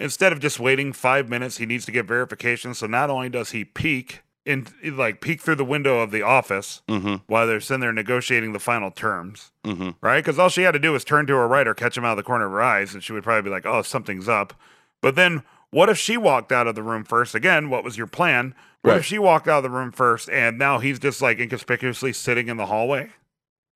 [0.00, 2.74] instead of just waiting five minutes, he needs to get verification.
[2.74, 6.80] So not only does he peek in, like, peek through the window of the office
[6.88, 7.16] mm-hmm.
[7.26, 9.90] while they're sitting there negotiating the final terms, Mm-hmm.
[10.00, 10.24] right?
[10.24, 12.12] Because all she had to do was turn to her right or catch him out
[12.12, 14.54] of the corner of her eyes, and she would probably be like, "Oh, something's up."
[15.02, 17.34] But then, what if she walked out of the room first?
[17.34, 18.54] Again, what was your plan?
[18.82, 18.98] What Right.
[19.00, 22.48] if she walked out of the room first, and now he's just like inconspicuously sitting
[22.48, 23.10] in the hallway,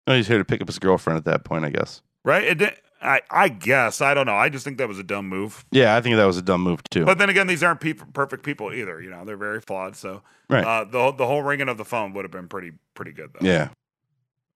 [0.07, 2.01] Oh, he's here to pick up his girlfriend at that point, I guess.
[2.25, 2.43] right?
[2.63, 4.35] It I, I guess I don't know.
[4.37, 5.65] I just think that was a dumb move.
[5.71, 7.05] Yeah, I think that was a dumb move too.
[7.05, 9.01] But then again, these aren't peop perfect people either.
[9.01, 9.95] You know, they're very flawed.
[9.97, 10.65] So Right.
[10.65, 13.47] uh, the the whole ringing of the phone would have been pretty pretty good though.
[13.47, 13.69] yeah,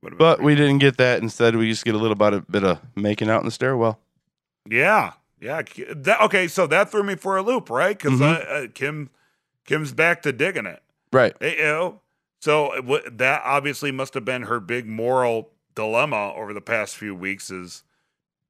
[0.03, 1.23] Would have been but we didn't get that.
[1.23, 3.99] Instead, we just get a little bit of, bit of making out in the stairwell.
[4.69, 5.63] Yeah, yeah.
[5.95, 7.97] That, okay, so that threw me for a loop, right?
[7.99, 8.65] Because Mhm.
[8.67, 9.11] uh, Kim,
[9.65, 10.83] Kim's back to digging it.
[11.13, 11.35] Right.
[11.41, 12.01] Hey, you
[12.41, 16.97] so it wa- that obviously must have been her big moral dilemma over the past
[16.97, 17.51] few weeks.
[17.51, 17.83] Is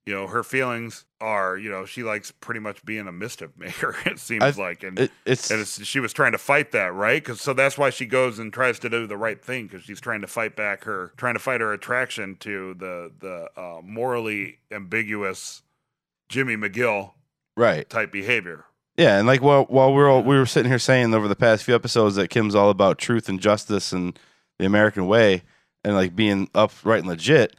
[0.09, 3.95] you know her feelings are you know she likes pretty much being a mischief maker.
[4.07, 6.95] It seems I- like, and It, it's, and it's, she was trying to fight that,
[6.95, 7.23] right?
[7.23, 10.01] Because so that's why she goes and tries to do the right thing because she's
[10.01, 14.61] trying to fight back her, trying to fight her attraction to the the uh, morally
[14.71, 15.63] ambiguous
[16.31, 17.13] Jimmy McGill
[17.55, 17.89] right.
[17.91, 18.65] type behavior.
[18.97, 21.37] Yeah, and like while while we we're all, we were sitting here saying over the
[21.37, 24.19] past few episodes that Kim's all about truth and justice and
[24.59, 25.43] the American way
[25.85, 27.57] and like being upright and legit.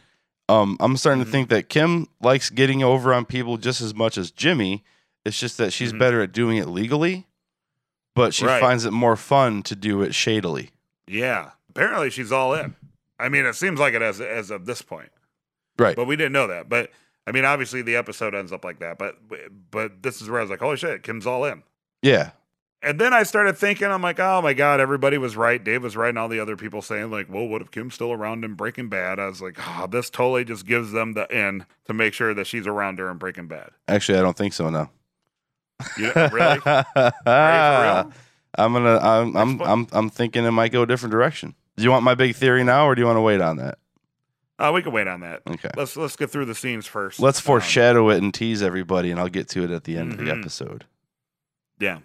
[0.50, 1.26] Um, I'm starting Mhm.
[1.28, 4.84] to think that Kim likes getting over on people just as much as Jimmy.
[5.26, 6.00] It's just that she's Mhm.
[6.00, 7.28] better at doing it legally,
[8.16, 8.60] but she Right.
[8.60, 10.72] finds it more fun to do it shadily.
[11.08, 12.76] Yeah, apparently she's all in.
[13.20, 15.12] I mean, it seems like it as as of this point,
[15.78, 15.95] Right.
[15.95, 16.68] but we didn't know that.
[16.70, 16.91] But
[17.28, 19.18] I mean, obviously the episode ends up like that, but
[19.72, 21.64] but this is where I was like, holy shit, Kim's all in.
[22.02, 22.32] Yeah.
[22.82, 25.62] And then I started thinking, I'm like, oh my god, everybody was right.
[25.62, 28.14] Dave was right, and all the other people saying like, well, what if Kim's still
[28.14, 29.20] around in Breaking Bad?
[29.20, 32.48] I was like, oh, this totally just gives them the in to make sure that
[32.48, 33.72] she's around her in Breaking Bad.
[33.90, 34.92] Actually, I don't think so now.
[35.98, 36.60] You know, really?
[36.66, 38.14] Are you for real?
[38.58, 38.98] I'm gonna.
[38.98, 39.36] I'm.
[39.36, 39.62] I'm.
[39.62, 39.88] I'm.
[39.92, 41.56] I'm thinking it might go a different direction.
[41.78, 43.78] Do you want my big theory now, or do you want to wait on that?
[44.58, 45.42] Uh, we can wait on that.
[45.48, 45.70] Okay.
[45.78, 47.20] Let's let's get through the scenes first.
[47.20, 50.14] Let's Um, foreshadow it and tease everybody, and I'll get to it at the end
[50.14, 50.40] of the Mhm.
[50.40, 50.86] episode.
[51.80, 52.00] yeah.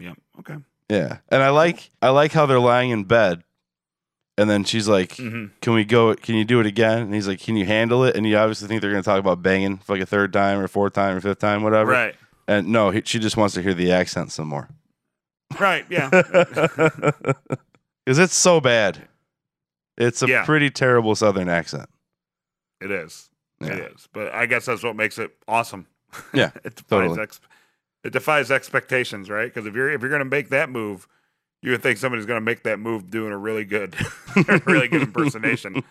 [0.00, 0.14] Yeah.
[0.40, 0.56] Okay.
[0.88, 1.90] Yeah, and I like.
[2.02, 3.42] I like how they're lying in bed,
[4.38, 6.14] and then she's like, hmm "Can we go?
[6.14, 8.68] Can you do it again?" And he's like, "Can you handle it?" And you obviously
[8.68, 11.16] think they're going to talk about banging for like a third time or fourth time
[11.16, 11.90] or fifth time, whatever.
[11.92, 12.14] Right.
[12.46, 14.68] And no, he, she just wants to hear the accent some more.
[15.58, 15.84] Right.
[15.90, 16.10] Yeah.
[18.04, 19.08] Because it's so bad.
[19.98, 20.44] It's a Yeah.
[20.44, 21.88] pretty terrible Southern accent.
[22.80, 23.28] it is.
[23.60, 23.72] Yeah.
[23.72, 24.08] It is.
[24.12, 25.86] But I guess that's what makes it awesome.
[26.32, 27.18] Yeah, it totally.
[28.06, 29.52] It defies expectations, right?
[29.52, 31.08] Because if you're if you're gonna make that move,
[31.60, 33.96] you would think somebody's gonna make that move doing a really good,
[34.64, 35.82] really good impersonation.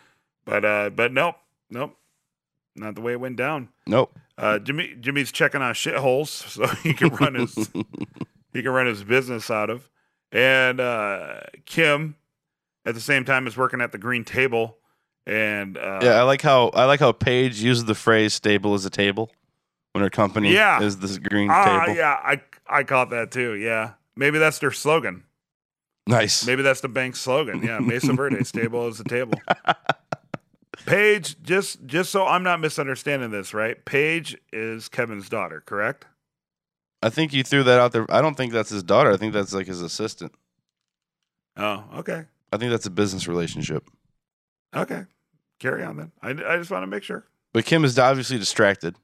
[0.45, 1.35] But uh, but nope,
[1.69, 1.97] nope,
[2.75, 3.69] not the way it went down.
[3.85, 4.17] Nope.
[4.37, 7.53] Uh, Jimmy Jimmy's checking on shitholes so he can run his
[8.53, 9.89] he can run his business out of.
[10.31, 12.15] And uh, Kim,
[12.85, 14.77] at the same time, is working at the green table.
[15.27, 18.85] And uh, yeah, I like how I like how Paige uses the phrase "stable as
[18.85, 19.31] a table"
[19.95, 20.81] when her company Yeah.
[20.81, 21.95] is this green ah, table.
[21.95, 23.53] yeah, I I caught that too.
[23.53, 25.23] Yeah, maybe that's their slogan.
[26.05, 26.45] Nice.
[26.45, 27.63] Maybe that's the bank's slogan.
[27.63, 29.39] Yeah, Mesa Verde, stable is a table.
[30.85, 33.83] Paige, just just so I'm not misunderstanding this, right?
[33.85, 36.05] Paige is Kevin's daughter, correct?
[37.01, 38.05] I think you threw that out there.
[38.09, 39.11] I don't think that's his daughter.
[39.13, 40.33] I think that's like his assistant.
[41.55, 43.89] Oh, okay, I think that's a business relationship.
[44.75, 45.05] okay.
[45.57, 46.11] Carry on then.
[46.21, 47.23] I, I just want to make sure.
[47.53, 48.97] But Kim is obviously distracted.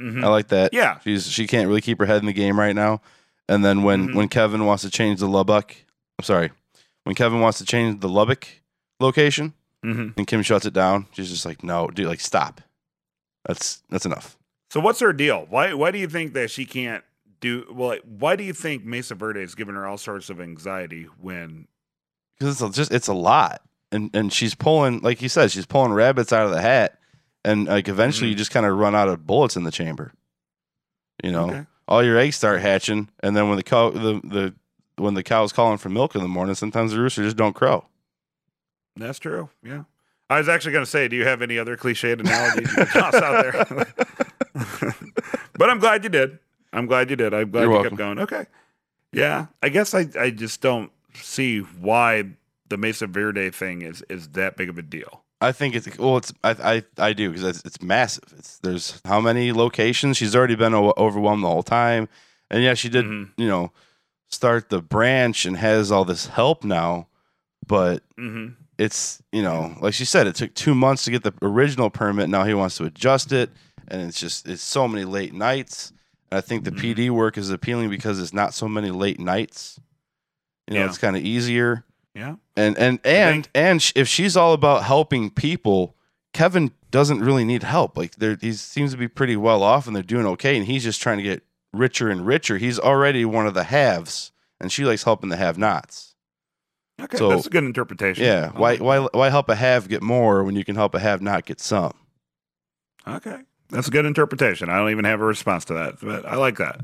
[0.00, 0.24] Mhm.
[0.24, 0.72] I like that.
[0.72, 3.00] Yeah, She's she can't really keep her head in the game right now.
[3.48, 4.14] And then when Mhm.
[4.14, 5.74] when Kevin wants to change the Lubbock,
[6.18, 6.50] I'm sorry,
[7.04, 8.46] when Kevin wants to change the Lubbock
[9.00, 12.60] location, hmm and Kim shuts it down, she's just like, "No, dude, like stop.
[13.46, 14.36] That's that's enough."
[14.70, 15.46] So what's her deal?
[15.48, 17.02] Why why do you think that she can't
[17.40, 17.96] do well?
[18.04, 21.66] Why do you think Mesa Verde is giving her all sorts of anxiety when?
[22.38, 25.66] Because it's a- just it's a lot, and and she's pulling, like you said, she's
[25.66, 26.97] pulling rabbits out of the hat,
[27.44, 28.30] and like eventually Mhm.
[28.32, 30.12] you just kind of run out of bullets in the chamber.
[31.22, 31.66] You know, Okay.
[31.86, 34.54] all your eggs start hatching, and then when the cow the the
[34.96, 37.86] when the cow's calling for milk in the morning, sometimes the rooster just don't crow.
[38.96, 39.48] That's true.
[39.62, 39.84] Yeah.
[40.28, 43.14] I was actually going to say, do you have any other cliched analogies you toss
[43.14, 43.86] out there?
[45.56, 46.38] but I'm glad you did.
[46.72, 47.32] I'm glad you did.
[47.32, 47.90] I'm glad You're you welcome.
[47.90, 48.18] kept going.
[48.18, 48.46] Okay.
[49.12, 49.46] Yeah.
[49.62, 52.24] I guess I, I just don't see why
[52.68, 55.22] the Mesa Verde thing is is that big of a deal.
[55.40, 56.50] I think it's well, it's I
[56.98, 58.24] I, I do because it's, it's massive.
[58.36, 60.16] It's there's how many locations?
[60.16, 62.08] She's already been o- overwhelmed the whole time,
[62.50, 63.30] and yeah, she did Mhm.
[63.36, 63.70] you know
[64.28, 67.06] start the branch and has all this help now,
[67.66, 71.32] but hmm it's you know like she said, it took two months to get the
[71.42, 72.28] original permit.
[72.28, 73.50] Now he wants to adjust it,
[73.88, 75.92] and it's just it's so many late nights.
[76.30, 76.94] And I think the Mhm.
[76.96, 79.78] PD work is appealing because it's not so many late nights.
[80.66, 80.86] You know, Yeah.
[80.86, 81.84] it's kind of easier
[82.18, 82.34] Yeah.
[82.56, 85.94] and and and and if she's all about helping people
[86.32, 89.94] kevin doesn't really need help like there he seems to be pretty well off and
[89.94, 91.42] they're doing okay and he's just trying to get
[91.72, 95.56] richer and richer he's already one of the haves and she likes helping the have
[95.58, 96.14] nots
[97.00, 97.16] Okay.
[97.16, 98.24] So- That's a good interpretation.
[98.24, 101.22] yeah why why why help a have get more when you can help a have
[101.22, 101.92] not get some.
[103.06, 103.38] Okay.
[103.70, 104.68] That's a good interpretation.
[104.68, 106.80] I don't even have a response to that, but I like that.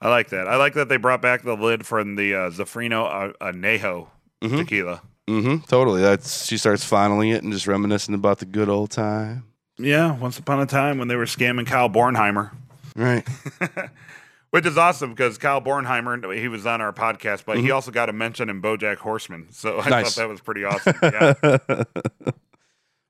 [0.00, 0.46] I like that.
[0.48, 4.08] I like that they brought back the lid from the uh, Zafiro uh, Anejo
[4.42, 4.58] Mhm.
[4.58, 5.02] tequila.
[5.28, 9.44] mm-hmm totally that's she starts fondling it and just reminiscing about the good old time
[9.78, 12.50] Yeah, once upon a time when they were scamming Kyle Bornheimer,
[12.96, 13.26] right
[14.50, 18.08] which is awesome because Kyle Bornheimer, he was on our podcast, but he also got
[18.08, 19.90] a mention in BoJack Horseman, so I Mm-hmm.
[19.90, 20.14] Nice.
[20.14, 20.94] thought that was pretty awesome.
[21.02, 21.84] Yeah,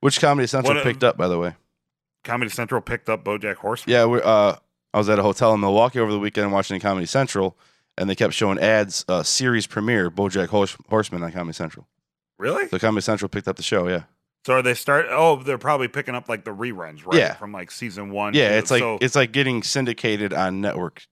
[0.01, 1.55] which comedy central What picked up by the way
[2.25, 3.93] Comedy Central picked up BoJack Horseman.
[3.95, 4.57] Yeah, uh,
[4.93, 7.57] I was at a hotel in Milwaukee over the weekend watching Comedy Central,
[7.99, 11.87] and they kept showing ads, uh, series premiere, BoJack Horse- Horseman on Comedy Central.
[12.39, 12.69] Really?
[12.69, 13.89] So Comedy Central picked up the show.
[13.89, 14.05] Yeah,
[14.47, 15.07] So are they start?
[15.11, 17.19] Oh, they're probably picking up like the reruns, right?
[17.19, 17.35] Yeah.
[17.35, 18.33] from like season one.
[18.35, 21.07] yeah, it's like So- it's like getting syndicated on network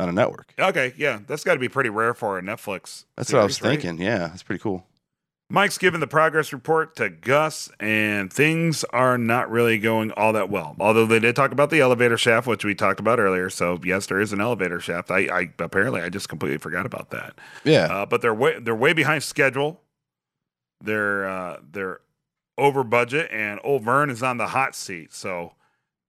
[0.00, 0.52] on a network.
[0.58, 0.92] okay.
[0.96, 3.04] Yeah, that's got to be pretty rare for a Netflix.
[3.16, 3.80] That's what I was series, right?
[3.82, 4.04] thinking.
[4.04, 4.84] Yeah, that's pretty cool.
[5.52, 10.48] Mike's given the progress report to Gus, and things are not really going all that
[10.48, 10.74] well.
[10.80, 13.50] Although they did talk about the elevator shaft, which we talked about earlier.
[13.50, 15.10] So yes, there is an elevator shaft.
[15.10, 17.34] I, I apparently I just completely forgot about that.
[17.64, 19.82] Yeah, Uh, but they're way they're way behind schedule.
[20.80, 22.00] They're uh, they're
[22.56, 25.12] over budget, and Old Vern is on the hot seat.
[25.12, 25.52] So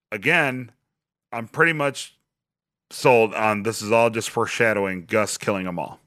[0.10, 0.72] again,
[1.34, 2.16] I'm pretty much
[2.92, 6.00] sold on this is all just foreshadowing Gus killing them all.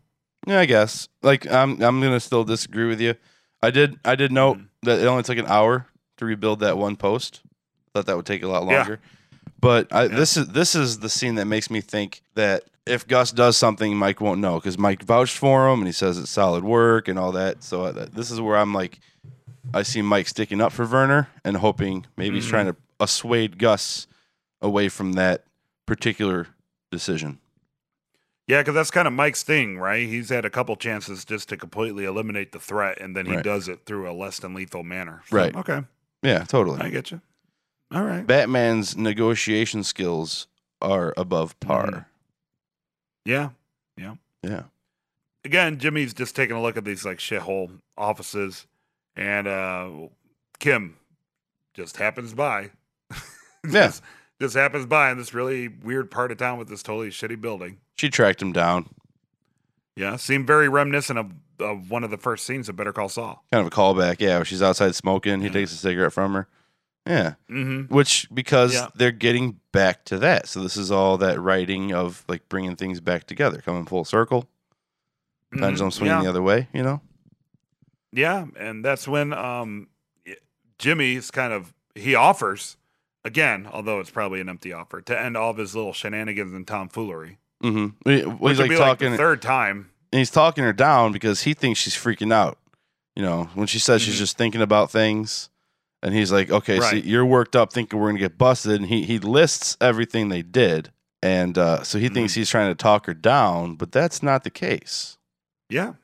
[0.46, 1.08] Yeah, I guess.
[1.22, 3.14] Like I'm I'm gonna still disagree with you.
[3.62, 4.66] I did I did note Mhm.
[4.82, 5.86] that it only took an hour
[6.18, 7.40] to rebuild that one post.
[7.92, 9.00] Thought that would take a lot longer.
[9.02, 9.10] Yeah.
[9.60, 10.08] But I, Yeah.
[10.16, 13.96] this is this is the scene that makes me think that if Gus does something,
[13.96, 17.18] Mike won't know because Mike vouched for him and he says it's solid work and
[17.18, 17.64] all that.
[17.64, 19.00] So uh, this is where I'm like,
[19.74, 22.50] I see Mike sticking up for Werner and hoping maybe he's Mhm.
[22.50, 24.06] trying to assuade Gus
[24.62, 25.44] away from that
[25.86, 26.46] particular
[26.92, 27.40] decision.
[28.48, 30.06] Yeah, because that's kind of Mike's thing, right?
[30.06, 33.44] He's had a couple chances just to completely eliminate the threat, and then he Right.
[33.44, 35.22] does it through a less than lethal manner.
[35.26, 35.54] So, Right.
[35.56, 35.82] Okay.
[36.22, 36.80] Yeah, totally.
[36.80, 37.20] I get you.
[37.92, 38.24] All right.
[38.26, 40.46] Batman's negotiation skills
[40.80, 41.86] are above par.
[41.86, 42.04] Mhm.
[43.24, 43.50] Yeah.
[44.42, 44.62] Yeah.
[45.44, 48.66] Again, Jimmy's just taking a look at these like shithole offices,
[49.16, 49.90] and uh
[50.60, 50.96] Kim
[51.74, 52.70] just happens by.
[53.64, 53.86] Yeah.
[53.88, 54.02] just,
[54.40, 57.78] just happens by in this really weird part of town with this totally shitty building.
[57.96, 58.88] She tracked him down.
[59.96, 63.42] Yeah, seemed very reminiscent of, of one of the first scenes of Better Call Saul.
[63.50, 64.16] Kind of a callback.
[64.20, 65.40] Yeah, she's outside smoking.
[65.40, 65.52] He Yeah.
[65.52, 66.48] takes a cigarette from her.
[67.06, 67.34] Yeah.
[67.50, 67.94] Mm-hmm.
[67.94, 68.88] Which, because Yeah.
[68.94, 70.48] they're getting back to that.
[70.48, 74.48] So this is all that writing of like bringing things back together, coming full circle,
[75.52, 76.20] pendulum swinging Mm-hmm.
[76.20, 76.24] yeah.
[76.24, 77.00] the other way, you know?
[78.12, 79.88] Yeah, and that's when um
[80.78, 82.76] Jimmy's kind of he offers
[83.24, 86.66] again, although it's probably an empty offer, to end all of his little shenanigans and
[86.66, 87.38] tomfoolery.
[87.62, 88.08] Mm-hmm.
[88.46, 89.90] He's like talking, like third time.
[90.12, 92.58] and he's talking her down because he thinks she's freaking out.
[93.14, 94.18] You know, when she says she's Mhm.
[94.18, 95.48] just thinking about things,
[96.02, 96.90] and he's like, "Okay, Right.
[96.90, 100.42] so you're worked up, thinking we're gonna get busted." And he he lists everything they
[100.42, 100.92] did,
[101.22, 102.40] and uh, so he thinks Mm-hmm.
[102.40, 105.16] he's trying to talk her down, but that's not the case.
[105.70, 105.94] Yeah.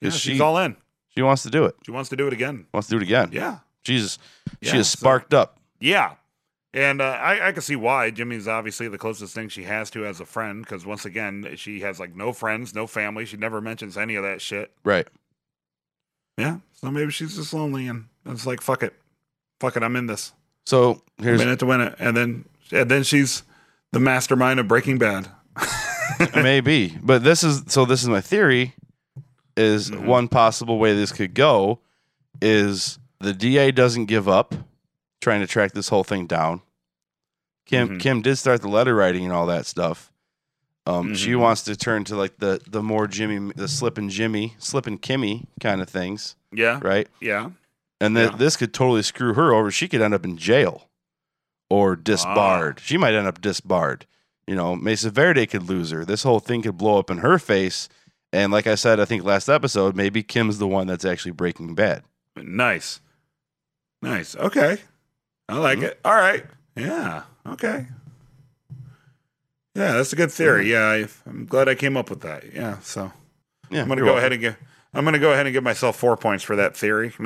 [0.00, 0.76] Yeah, she's she- all in.
[1.14, 1.74] She wants to do it.
[1.84, 2.66] She wants to do it again.
[2.72, 3.30] Wants to do it again.
[3.32, 3.58] Yeah.
[3.84, 4.18] Jesus,
[4.60, 5.58] Yeah, she is so- sparked up.
[5.80, 6.14] Yeah.
[6.76, 8.10] And uh, I, I can see why.
[8.10, 11.80] Jimmy's obviously the closest thing she has to as a friend because, once again, she
[11.80, 13.24] has like no friends, no family.
[13.24, 14.70] She never mentions any of that shit.
[14.84, 15.08] Right.
[16.36, 16.58] Yeah.
[16.74, 18.92] So maybe she's just lonely and it's like, fuck it.
[19.58, 19.82] Fuck it.
[19.82, 20.32] I'm in this.
[20.66, 21.94] So here's I'm in it to win it.
[21.98, 23.42] And then, and then she's
[23.92, 25.28] the mastermind of Breaking Bad.
[26.34, 27.86] maybe, but this is so.
[27.86, 28.74] This is my theory.
[29.56, 30.04] Is Mhm.
[30.04, 31.78] one possible way this could go
[32.42, 34.54] is the DA doesn't give up
[35.22, 36.60] trying to track this whole thing down.
[37.66, 38.00] Kim Mhm.
[38.00, 40.10] Kim did start the letter writing and all that stuff.
[40.86, 41.40] Um, she Mhm.
[41.40, 45.80] wants to turn to like the the more Jimmy, the slipping Jimmy, slipping Kimmy kind
[45.82, 46.78] of things, Yeah.
[46.82, 47.08] right?
[47.20, 47.50] Yeah.
[48.00, 48.36] And then Yeah.
[48.36, 49.70] this could totally screw her over.
[49.70, 50.88] She could end up in jail
[51.68, 52.78] or disbarred.
[52.80, 54.06] She might end up disbarred.
[54.46, 56.04] You know, Mesa Verde could lose her.
[56.04, 57.88] This whole thing could blow up in her face.
[58.32, 61.74] And like I said, I think last episode, maybe Kim's the one that's actually breaking
[61.74, 62.04] bad.
[62.36, 63.00] Nice.
[64.02, 64.36] Nice.
[64.36, 64.78] Okay.
[65.48, 65.84] I like Mhm.
[65.84, 66.00] it.
[66.04, 66.44] All right.
[66.76, 67.22] Yeah.
[67.46, 67.86] Okay.
[69.74, 70.70] Yeah, that's a good theory.
[70.72, 72.44] Yeah, I, I'm glad I came up with that.
[72.52, 72.78] Yeah.
[72.80, 73.12] So
[73.70, 74.18] Yeah, I'm gonna go welcome.
[74.18, 74.56] ahead and get.
[74.94, 77.12] I'm gonna go ahead and give myself four points for that theory.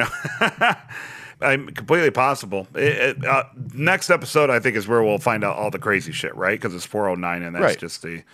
[1.40, 2.68] No, I'm completely possible.
[2.74, 6.12] It, it, uh, next episode, I think, is where we'll find out all the crazy
[6.12, 6.60] shit, right?
[6.60, 7.78] Because it's 409, and that's Right.
[7.78, 8.24] just the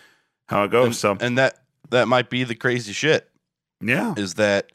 [0.49, 0.87] how it goes.
[0.87, 1.61] And, so and that
[1.91, 3.31] that might be the crazy shit
[3.81, 4.13] yeah.
[4.17, 4.73] is that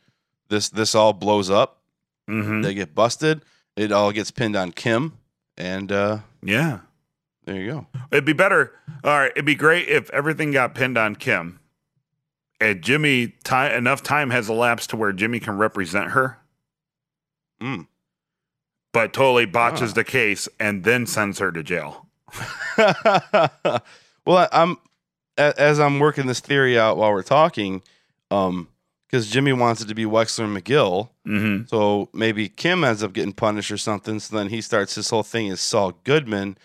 [0.47, 1.81] this this all blows up.
[2.29, 3.43] hmm They get busted.
[3.75, 5.17] It all gets pinned on Kim,
[5.57, 6.79] and uh, Yeah.
[7.51, 7.87] There you go.
[8.11, 8.73] It'd be better.
[9.03, 11.59] All right, it'd be great if everything got pinned on Kim,
[12.59, 13.29] and Jimmy.
[13.43, 16.37] Time enough time has elapsed to where Jimmy can represent her,
[17.61, 17.87] Mm.
[18.93, 19.95] but totally botches Ah.
[19.95, 22.07] the case and then sends her to jail.
[24.25, 24.77] well, I'm
[25.37, 27.81] as I'm working this theory out while we're talking,
[28.29, 28.67] um,
[29.07, 31.65] because Jimmy wants it to be Wexler and McGill, Mm-hmm.
[31.67, 34.19] so maybe Kim ends up getting punished or something.
[34.19, 36.57] So then he starts his whole thing as Saul Goodman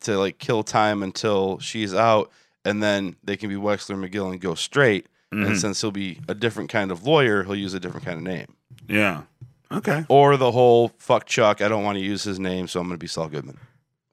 [0.00, 2.30] to like kill time until she's out,
[2.64, 5.06] and then they can be Wexler McGill and go straight.
[5.34, 5.44] Mm-hmm.
[5.44, 8.22] And since he'll be a different kind of lawyer, he'll use a different kind of
[8.24, 8.54] name.
[8.88, 9.22] Yeah.
[9.72, 10.04] Okay.
[10.08, 12.94] Or the whole fuck Chuck, I don't want to use his name, so I'm going
[12.96, 13.58] to be Saul Goodman.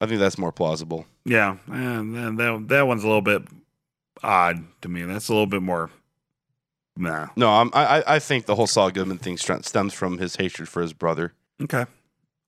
[0.01, 1.05] I think that's more plausible.
[1.23, 1.57] Yeah.
[1.67, 3.43] And then that that one's a little bit
[4.23, 5.03] odd to me.
[5.03, 5.91] That's a little bit more.
[6.97, 7.27] Nah.
[7.35, 10.67] No, I'm, I I- I think the whole Saul Goodman thing stems from his hatred
[10.67, 11.33] for his brother.
[11.61, 11.85] Okay.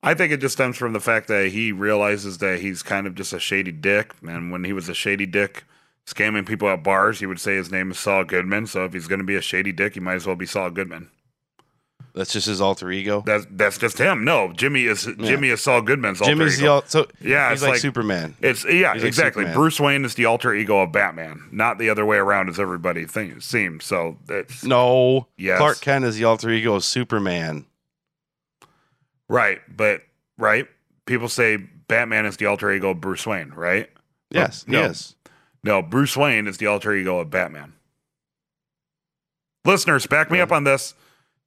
[0.06, 3.16] I think it just stems from the fact that he realizes that he's kind of
[3.16, 4.14] just a shady dick.
[4.28, 5.64] And when he was a shady dick
[6.06, 8.68] scamming people at bars, he would say his name is Saul Goodman.
[8.68, 10.70] So if he's going to be a shady dick, he might as well be Saul
[10.70, 11.10] Goodman.
[12.14, 13.24] That's just his alter ego.
[13.26, 14.24] That's that's just him.
[14.24, 16.74] No, Jimmy is Jimmy is Saul Goodman's alter Jimmy's the ego.
[16.76, 18.38] al- so yeah, he's it's like, like, Superman.
[18.40, 19.42] it's yeah, he's exactly.
[19.44, 19.54] Superman.
[19.58, 23.06] Bruce Wayne is the alter ego of Batman, not the other way around as everybody
[23.06, 23.84] think, seems.
[23.84, 25.58] So it's No, Yes.
[25.58, 27.66] Clark Kent is the alter ego of Superman.
[29.30, 30.02] Right, but
[30.38, 30.68] right.
[31.06, 31.58] People say
[31.88, 33.90] Batman is the alter ego of Bruce Wayne, right?
[34.32, 34.82] Yes, oh, no.
[34.82, 35.16] yes.
[35.64, 37.74] No, Bruce Wayne is the alter ego of Batman.
[39.66, 40.94] Listeners, back me up on this.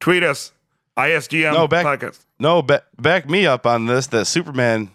[0.00, 0.52] Tweet us.
[0.96, 2.24] ISGM No, back- podcast.
[2.40, 4.08] No, ba- back me up on this.
[4.08, 4.90] That Superman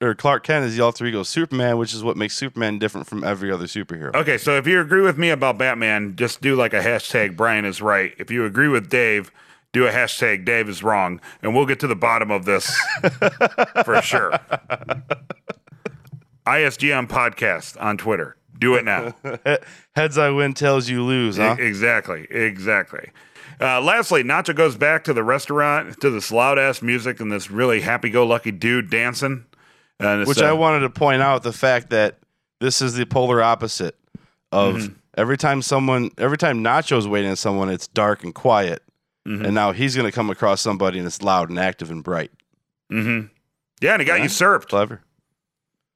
[0.00, 3.06] or Clark Kent is the alter ego of Superman, which is what makes Superman different
[3.06, 4.14] from every other superhero.
[4.14, 7.66] Okay, so if you agree with me about Batman, just do like a hashtag Brian
[7.66, 8.14] is right.
[8.18, 9.30] If you agree with Dave,
[9.72, 12.66] do a hashtag Dave is wrong, and we'll get to the bottom of this
[13.84, 14.32] for sure.
[16.46, 18.36] ISGM podcast on Twitter.
[18.58, 19.14] Do it now.
[19.96, 21.56] Heads I win, tails you lose, huh?
[21.58, 23.10] E- Exactly, exactly.
[23.60, 27.50] Uh, lastly, Nacho goes back to the restaurant to this loud ass music and this
[27.50, 29.44] really happy go lucky dude dancing.
[30.00, 32.18] And it's, Which uh, I wanted to point out the fact that
[32.60, 33.96] this is the polar opposite
[34.50, 34.92] of Mm-hmm.
[35.16, 38.82] every time someone, every time Nacho's waiting on someone, it's dark and quiet,
[39.26, 39.44] Mhm.
[39.44, 42.30] and now he's going to come across somebody and it's loud and active and bright.
[42.90, 43.30] Mhm.
[43.80, 44.24] Yeah, and he got Yeah.
[44.24, 44.68] usurped.
[44.68, 45.00] Clever,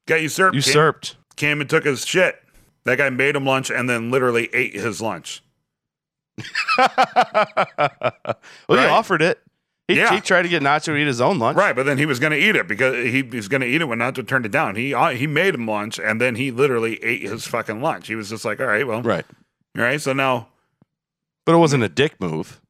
[0.06, 0.52] Got usurped.
[0.54, 1.16] Came- usurped.
[1.36, 2.40] Came and took his shit.
[2.84, 5.42] That guy made him lunch and then literally ate his lunch.
[6.78, 6.88] well,
[8.68, 8.80] Right?
[8.80, 9.40] he offered it.
[9.88, 10.12] He, Yeah.
[10.14, 11.56] he tried to get Nacho to eat his own lunch.
[11.56, 13.80] Right, but then he was going to eat it because he was going to eat
[13.80, 14.74] it when Nacho turned it down.
[14.74, 18.08] He uh, he made him lunch and then he literally ate his fucking lunch.
[18.08, 19.24] He was just like, all right, well, Right.
[19.76, 20.00] all right.
[20.00, 20.48] So now,
[21.44, 22.60] But it wasn't a dick move.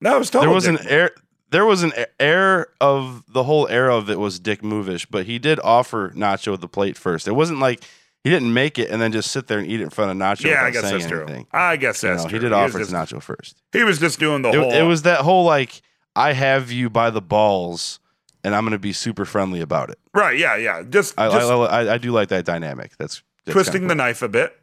[0.00, 0.46] No, it was total.
[0.48, 1.10] there was dick an air.
[1.50, 5.38] There was an air of the whole era of it was dick movish, but he
[5.38, 7.26] did offer Nacho the plate first.
[7.26, 7.82] It wasn't like
[8.22, 10.16] he didn't make it and then just sit there and eat it in front of
[10.18, 10.44] Nacho.
[10.50, 11.46] Yeah, I guess that's true.
[11.52, 12.38] I guess You that's know, true.
[12.38, 13.62] he did was offer just, Nacho first.
[13.72, 14.72] He was just doing the It, whole.
[14.72, 15.80] it was that whole like
[16.14, 17.98] I have you by the balls
[18.44, 19.98] and I'm going to be super friendly about it.
[20.12, 20.36] right.
[20.36, 20.82] Yeah, yeah.
[20.82, 22.92] Just, I just I, I, I do like that dynamic.
[22.98, 24.54] That's, that's twisting kinda the knife a bit,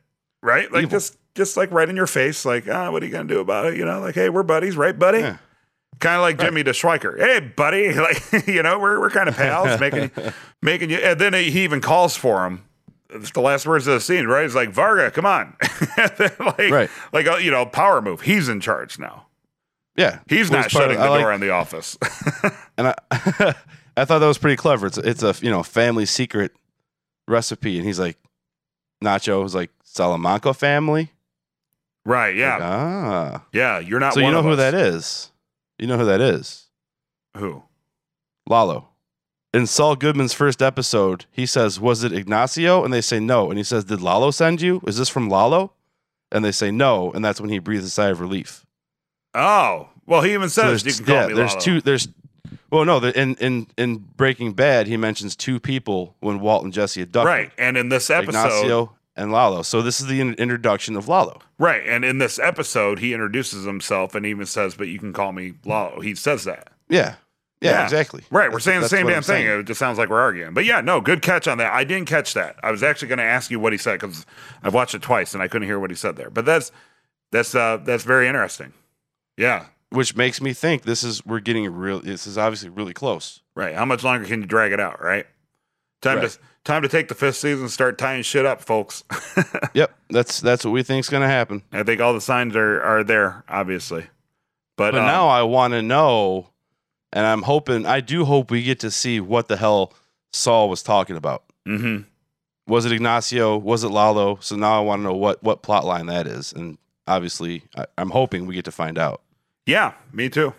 [0.43, 0.71] right?
[0.71, 0.99] Like Evil.
[0.99, 3.65] just just like right in your face, like, ah, what are you gonna do about
[3.67, 3.77] it?
[3.77, 5.19] You know, like, hey, we're buddies, right, buddy?
[5.19, 5.38] Yeah.
[5.99, 7.17] Kind of like Jimmy the Schweiker.
[7.17, 10.11] Hey, buddy, like you know, we're we're kind of pals, making
[10.61, 10.97] making you.
[10.97, 12.63] And then he even calls for him.
[13.09, 14.43] It's the last words of the scene, right?
[14.43, 15.55] He's like, Varga, come on,
[15.97, 16.89] like, Right.
[17.13, 18.21] like uh, you know, power move.
[18.21, 19.27] He's in charge now.
[19.95, 21.97] Yeah, He's not it's part of- shutting the like- door on the office.
[22.77, 22.95] and I,
[23.95, 24.88] I thought that was pretty clever.
[24.88, 26.51] It's a, it's a you know family secret
[27.29, 28.17] recipe, and he's like,
[29.01, 31.11] Nacho was like Salamanca family.
[32.06, 32.36] Right?
[32.36, 33.80] Yeah, Like, ah, yeah.
[33.80, 34.14] You're not.
[34.14, 34.58] so you know who us.
[34.58, 35.32] that is?
[35.80, 36.68] You know who that is?
[37.38, 37.64] Who?
[38.47, 38.89] Lalo.
[39.53, 43.49] In Saul Goodman's first episode, he says, "Was it Ignacio?" And they say no.
[43.49, 44.82] And he says, "Did Lalo send you?
[44.86, 45.74] Is this from Lalo?"
[46.32, 47.12] And they say no.
[47.14, 48.66] And that's when he breathes a sigh of relief.
[49.34, 51.62] Oh, well, he even So says there's, you can call yeah, me there's Lalo.
[51.62, 51.82] two.
[51.82, 52.08] There's
[52.70, 52.99] well, no.
[52.99, 57.28] The, in in in Breaking Bad, he mentions two people when Walt and Jesse abducted
[57.28, 59.61] Right, and in this episode, Ignacio and Lalo.
[59.61, 61.39] So this is the in- introduction of Lalo.
[61.57, 65.32] right, and in this episode, he introduces himself and even says, "But you can call
[65.32, 66.70] me Lalo." He says that.
[66.89, 67.16] Yeah.
[67.61, 67.84] Yeah, Yeah.
[67.86, 68.24] exactly.
[68.30, 69.45] Right, we're saying the same damn I'm thing.
[69.45, 69.59] saying.
[69.61, 70.53] It just sounds like we're arguing.
[70.53, 71.72] But yeah, no, good catch on that.
[71.74, 72.57] I didn't catch that.
[72.61, 74.26] I was actually going to ask you what he said because
[74.61, 76.30] I've watched it twice and I couldn't hear what he said there.
[76.30, 76.72] But that's
[77.32, 78.74] that's uh that's very interesting.
[79.38, 82.01] Yeah, Which makes me think this is we're getting real.
[82.01, 83.41] This is obviously really close.
[83.55, 83.74] right.
[83.74, 85.01] How much longer can you drag it out?
[85.01, 85.26] Right.
[86.06, 86.30] Time Right.
[86.30, 89.03] to time to take the fifth season, and start tying shit up, folks.
[89.74, 91.62] Yep, that's that's what we think's going to happen.
[91.74, 94.03] I think all the signs are are there, obviously.
[94.78, 96.49] But, But um, now I want to know,
[97.12, 99.93] and I'm hoping, I do hope we get to see what the hell
[100.32, 101.43] Saul was talking about.
[101.68, 102.03] Mm-hmm.
[102.68, 103.58] Was it Ignacio?
[103.58, 104.38] Was it Lalo?
[104.41, 106.78] So now I want to know what what plot line that is, and
[107.08, 109.22] obviously I, I'm hoping we get to find out.
[109.66, 110.53] Yeah, me too.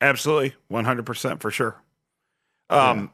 [0.00, 1.76] Absolutely, one hundred percent for sure.
[2.70, 3.10] Um,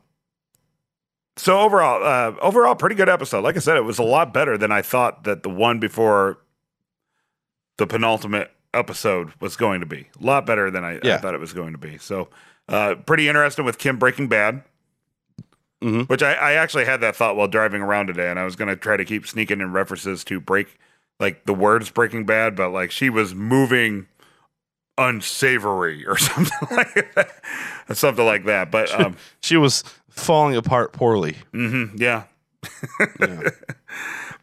[1.41, 3.43] so overall, uh, overall, pretty good episode.
[3.43, 6.39] Like I said, it was a lot better than I thought that the one before
[7.79, 10.09] the penultimate episode was going to be.
[10.21, 11.99] A lot better than I, I thought it was going to be.
[11.99, 12.29] So,
[12.69, 14.63] uh, pretty interesting with Kim Breaking Bad.
[15.83, 16.09] Mhm.
[16.11, 18.69] Which I, I actually had that thought while driving around today, and I was going
[18.69, 20.79] to try to keep sneaking in references to break,
[21.19, 24.07] like the words Breaking Bad, but like she was moving
[24.99, 27.31] unsavory or something like that.
[27.97, 28.71] something like that.
[28.71, 31.37] But um, She was falling apart poorly.
[31.53, 32.25] mhm, yeah.
[33.21, 33.51] Yeah.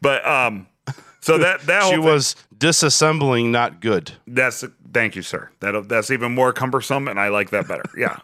[0.02, 0.68] But um,
[1.22, 4.12] so that that whole she thing- was disassembling not good.
[4.28, 4.64] that's
[4.94, 5.50] thank you, sir.
[5.60, 7.84] That that's even more cumbersome, and I like that better.
[7.98, 8.18] Yeah.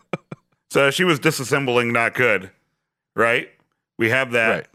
[0.70, 2.50] so she was disassembling not good,
[3.16, 3.48] right?
[3.98, 4.48] We have that.
[4.48, 4.66] Right.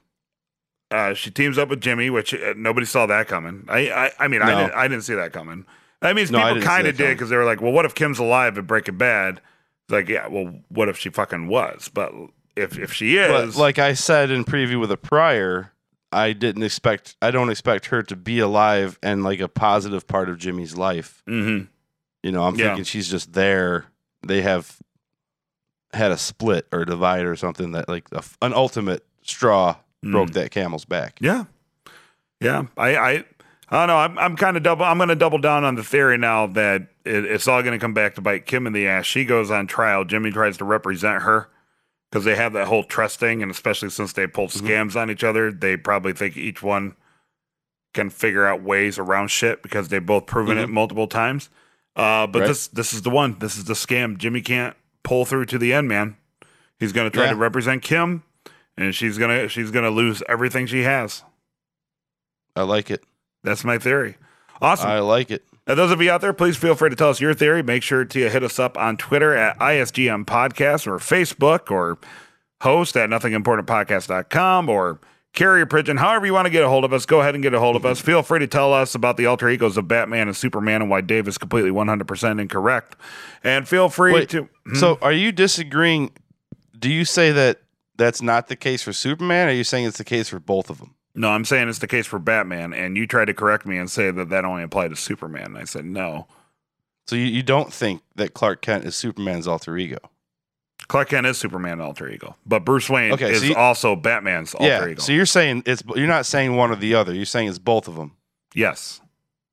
[0.92, 3.66] Uh, she teams up with Jimmy, which uh, nobody saw that coming.
[3.68, 5.66] I, I, I mean, I didn't, I didn't see that coming.
[6.04, 8.20] I mean, No, people kind of did because they were like, "Well, what if Kim's
[8.20, 9.40] alive at Breaking Bad?"
[9.90, 11.90] Like, yeah, well, what if she fucking was?
[11.94, 12.12] But
[12.56, 15.72] if if she is, But like I said in preview with a prior,
[16.12, 20.30] I didn't expect I don't expect her to be alive and like a positive part
[20.30, 21.22] of Jimmy's life.
[21.28, 21.62] hmm
[22.24, 22.68] You know, I'm Yeah.
[22.70, 23.86] thinking she's just there.
[24.26, 24.78] They have
[25.94, 30.30] had a split or a divide or something that like a, an ultimate straw broke
[30.30, 30.34] Mm.
[30.34, 31.18] that camel's back.
[31.22, 31.46] Yeah,
[32.42, 32.64] yeah.
[32.78, 33.24] I, I,
[33.70, 33.98] I don't know.
[33.98, 34.86] I'm, I'm kind of double.
[34.86, 37.80] I'm going to double down on the theory now that it, it's all going to
[37.80, 39.06] come back to bite Kim in the ass.
[39.06, 40.04] She goes on trial.
[40.06, 41.50] Jimmy tries to represent her
[42.12, 44.68] because they have that whole trust thing, and especially since they pulled Mhm.
[44.68, 46.96] scams on each other, they probably think each one
[47.94, 50.74] can figure out ways around shit because they've both proven it Mhm.
[50.74, 51.50] multiple times.
[51.96, 52.48] Uh, but Right.
[52.48, 53.38] this this is the one.
[53.40, 54.18] This is the scam.
[54.18, 56.18] Jimmy can't pull through to the end, man.
[56.80, 57.32] He's going to try Yeah.
[57.32, 58.24] to represent Kim,
[58.78, 61.24] and she's gonna she's gonna lose everything she has.
[62.56, 63.04] I like it.
[63.44, 64.18] That's my theory.
[64.62, 64.90] Awesome.
[64.90, 65.44] I like it.
[65.68, 67.64] Now, those of you out there, please feel free to tell us your theory.
[67.64, 71.98] Make sure to hit us up on Twitter at ISGM Podcast or Facebook or
[72.62, 75.00] host at nothingimportantpodcast.com or
[75.34, 75.98] carrier pigeon.
[75.98, 77.76] However, you want to get a hold of us, go ahead and get a hold
[77.76, 78.00] of us.
[78.00, 81.02] Feel free to tell us about the alter egos of Batman and Superman and why
[81.02, 82.96] Dave is completely 100% incorrect.
[83.44, 84.50] And feel free Wait, to.
[84.66, 84.76] Hmm?
[84.76, 86.12] So, are you disagreeing?
[86.78, 87.62] Do you say that
[87.98, 89.48] that's not the case for Superman?
[89.48, 90.96] Or are you saying it's the case for both of them?
[91.16, 92.74] No, I'm saying it's the case for Batman.
[92.74, 95.46] And you tried to correct me and say that that only applied to Superman.
[95.48, 96.28] And I said, no.
[97.08, 99.98] So you, you don't think that Clark Kent is Superman's alter ego?
[100.88, 104.54] Clark Kent is Superman's alter ego, but Bruce Wayne Okay, is so you- also Batman's
[104.54, 104.88] alter yeah.
[104.90, 105.02] ego.
[105.02, 107.14] So you're saying it's you're not saying one or the other.
[107.14, 108.16] You're saying it's both of them.
[108.54, 109.00] yes.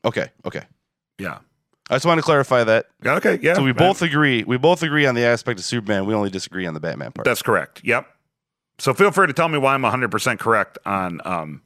[0.05, 0.31] Okay.
[0.47, 0.63] Okay.
[1.19, 1.39] Yeah.
[1.91, 2.87] I just want to clarify that.
[3.05, 3.39] Okay.
[3.43, 3.55] Yeah.
[3.55, 3.77] so we man.
[3.77, 4.45] both agree.
[4.45, 6.07] We both agree on the aspect of Superman.
[6.07, 7.27] We only disagree on the Batman part.
[7.27, 7.83] That's correct.
[7.85, 8.07] Yep.
[8.81, 11.63] So feel free to tell me why I'm 100 percent correct on um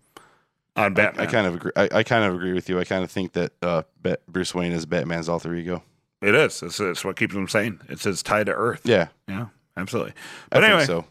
[0.76, 1.26] on I, Batman.
[1.26, 1.72] I kind of agree.
[1.76, 2.78] I, I kind of agree with you.
[2.80, 3.82] I kind of think that uh,
[4.28, 5.82] Bruce Wayne is Batman's alter ego.
[6.20, 6.62] it is.
[6.64, 7.80] It's, it's what keeps him sane.
[7.88, 8.80] It's his tie to Earth.
[8.84, 9.08] Yeah.
[9.28, 9.46] Yeah.
[9.76, 10.12] Absolutely.
[10.12, 10.14] I
[10.50, 11.04] But think anyway, so.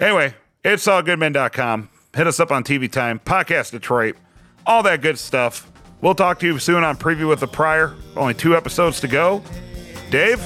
[0.00, 0.34] anyway,
[0.64, 1.88] it's allgoodmen.com.
[2.16, 4.16] Hit us up on TV Time, Podcast Detroit,
[4.66, 5.70] all that good stuff.
[6.00, 7.94] We'll talk to you soon on Preview with the Prior.
[8.16, 9.42] Only two episodes to go.
[10.10, 10.40] Dave,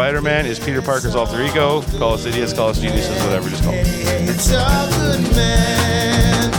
[0.00, 1.82] Spider Man is Peter Parker's alter ego.
[1.98, 3.50] Call us idiots, call us geniuses, whatever.
[3.50, 3.74] Just call.
[3.74, 3.86] Us.
[4.30, 6.50] It's all good, man.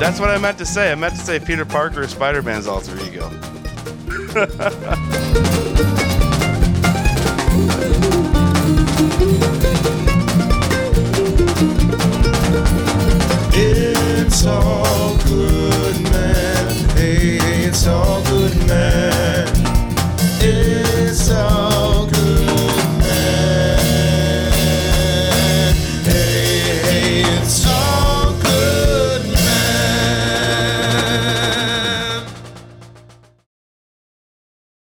[0.00, 0.90] That's what I meant to say.
[0.90, 3.28] I meant to say Peter Parker is Spider Man's alter ego.
[13.52, 16.88] It's all good, man.
[16.96, 19.48] Hey, it's all good, man.
[20.40, 21.69] It's all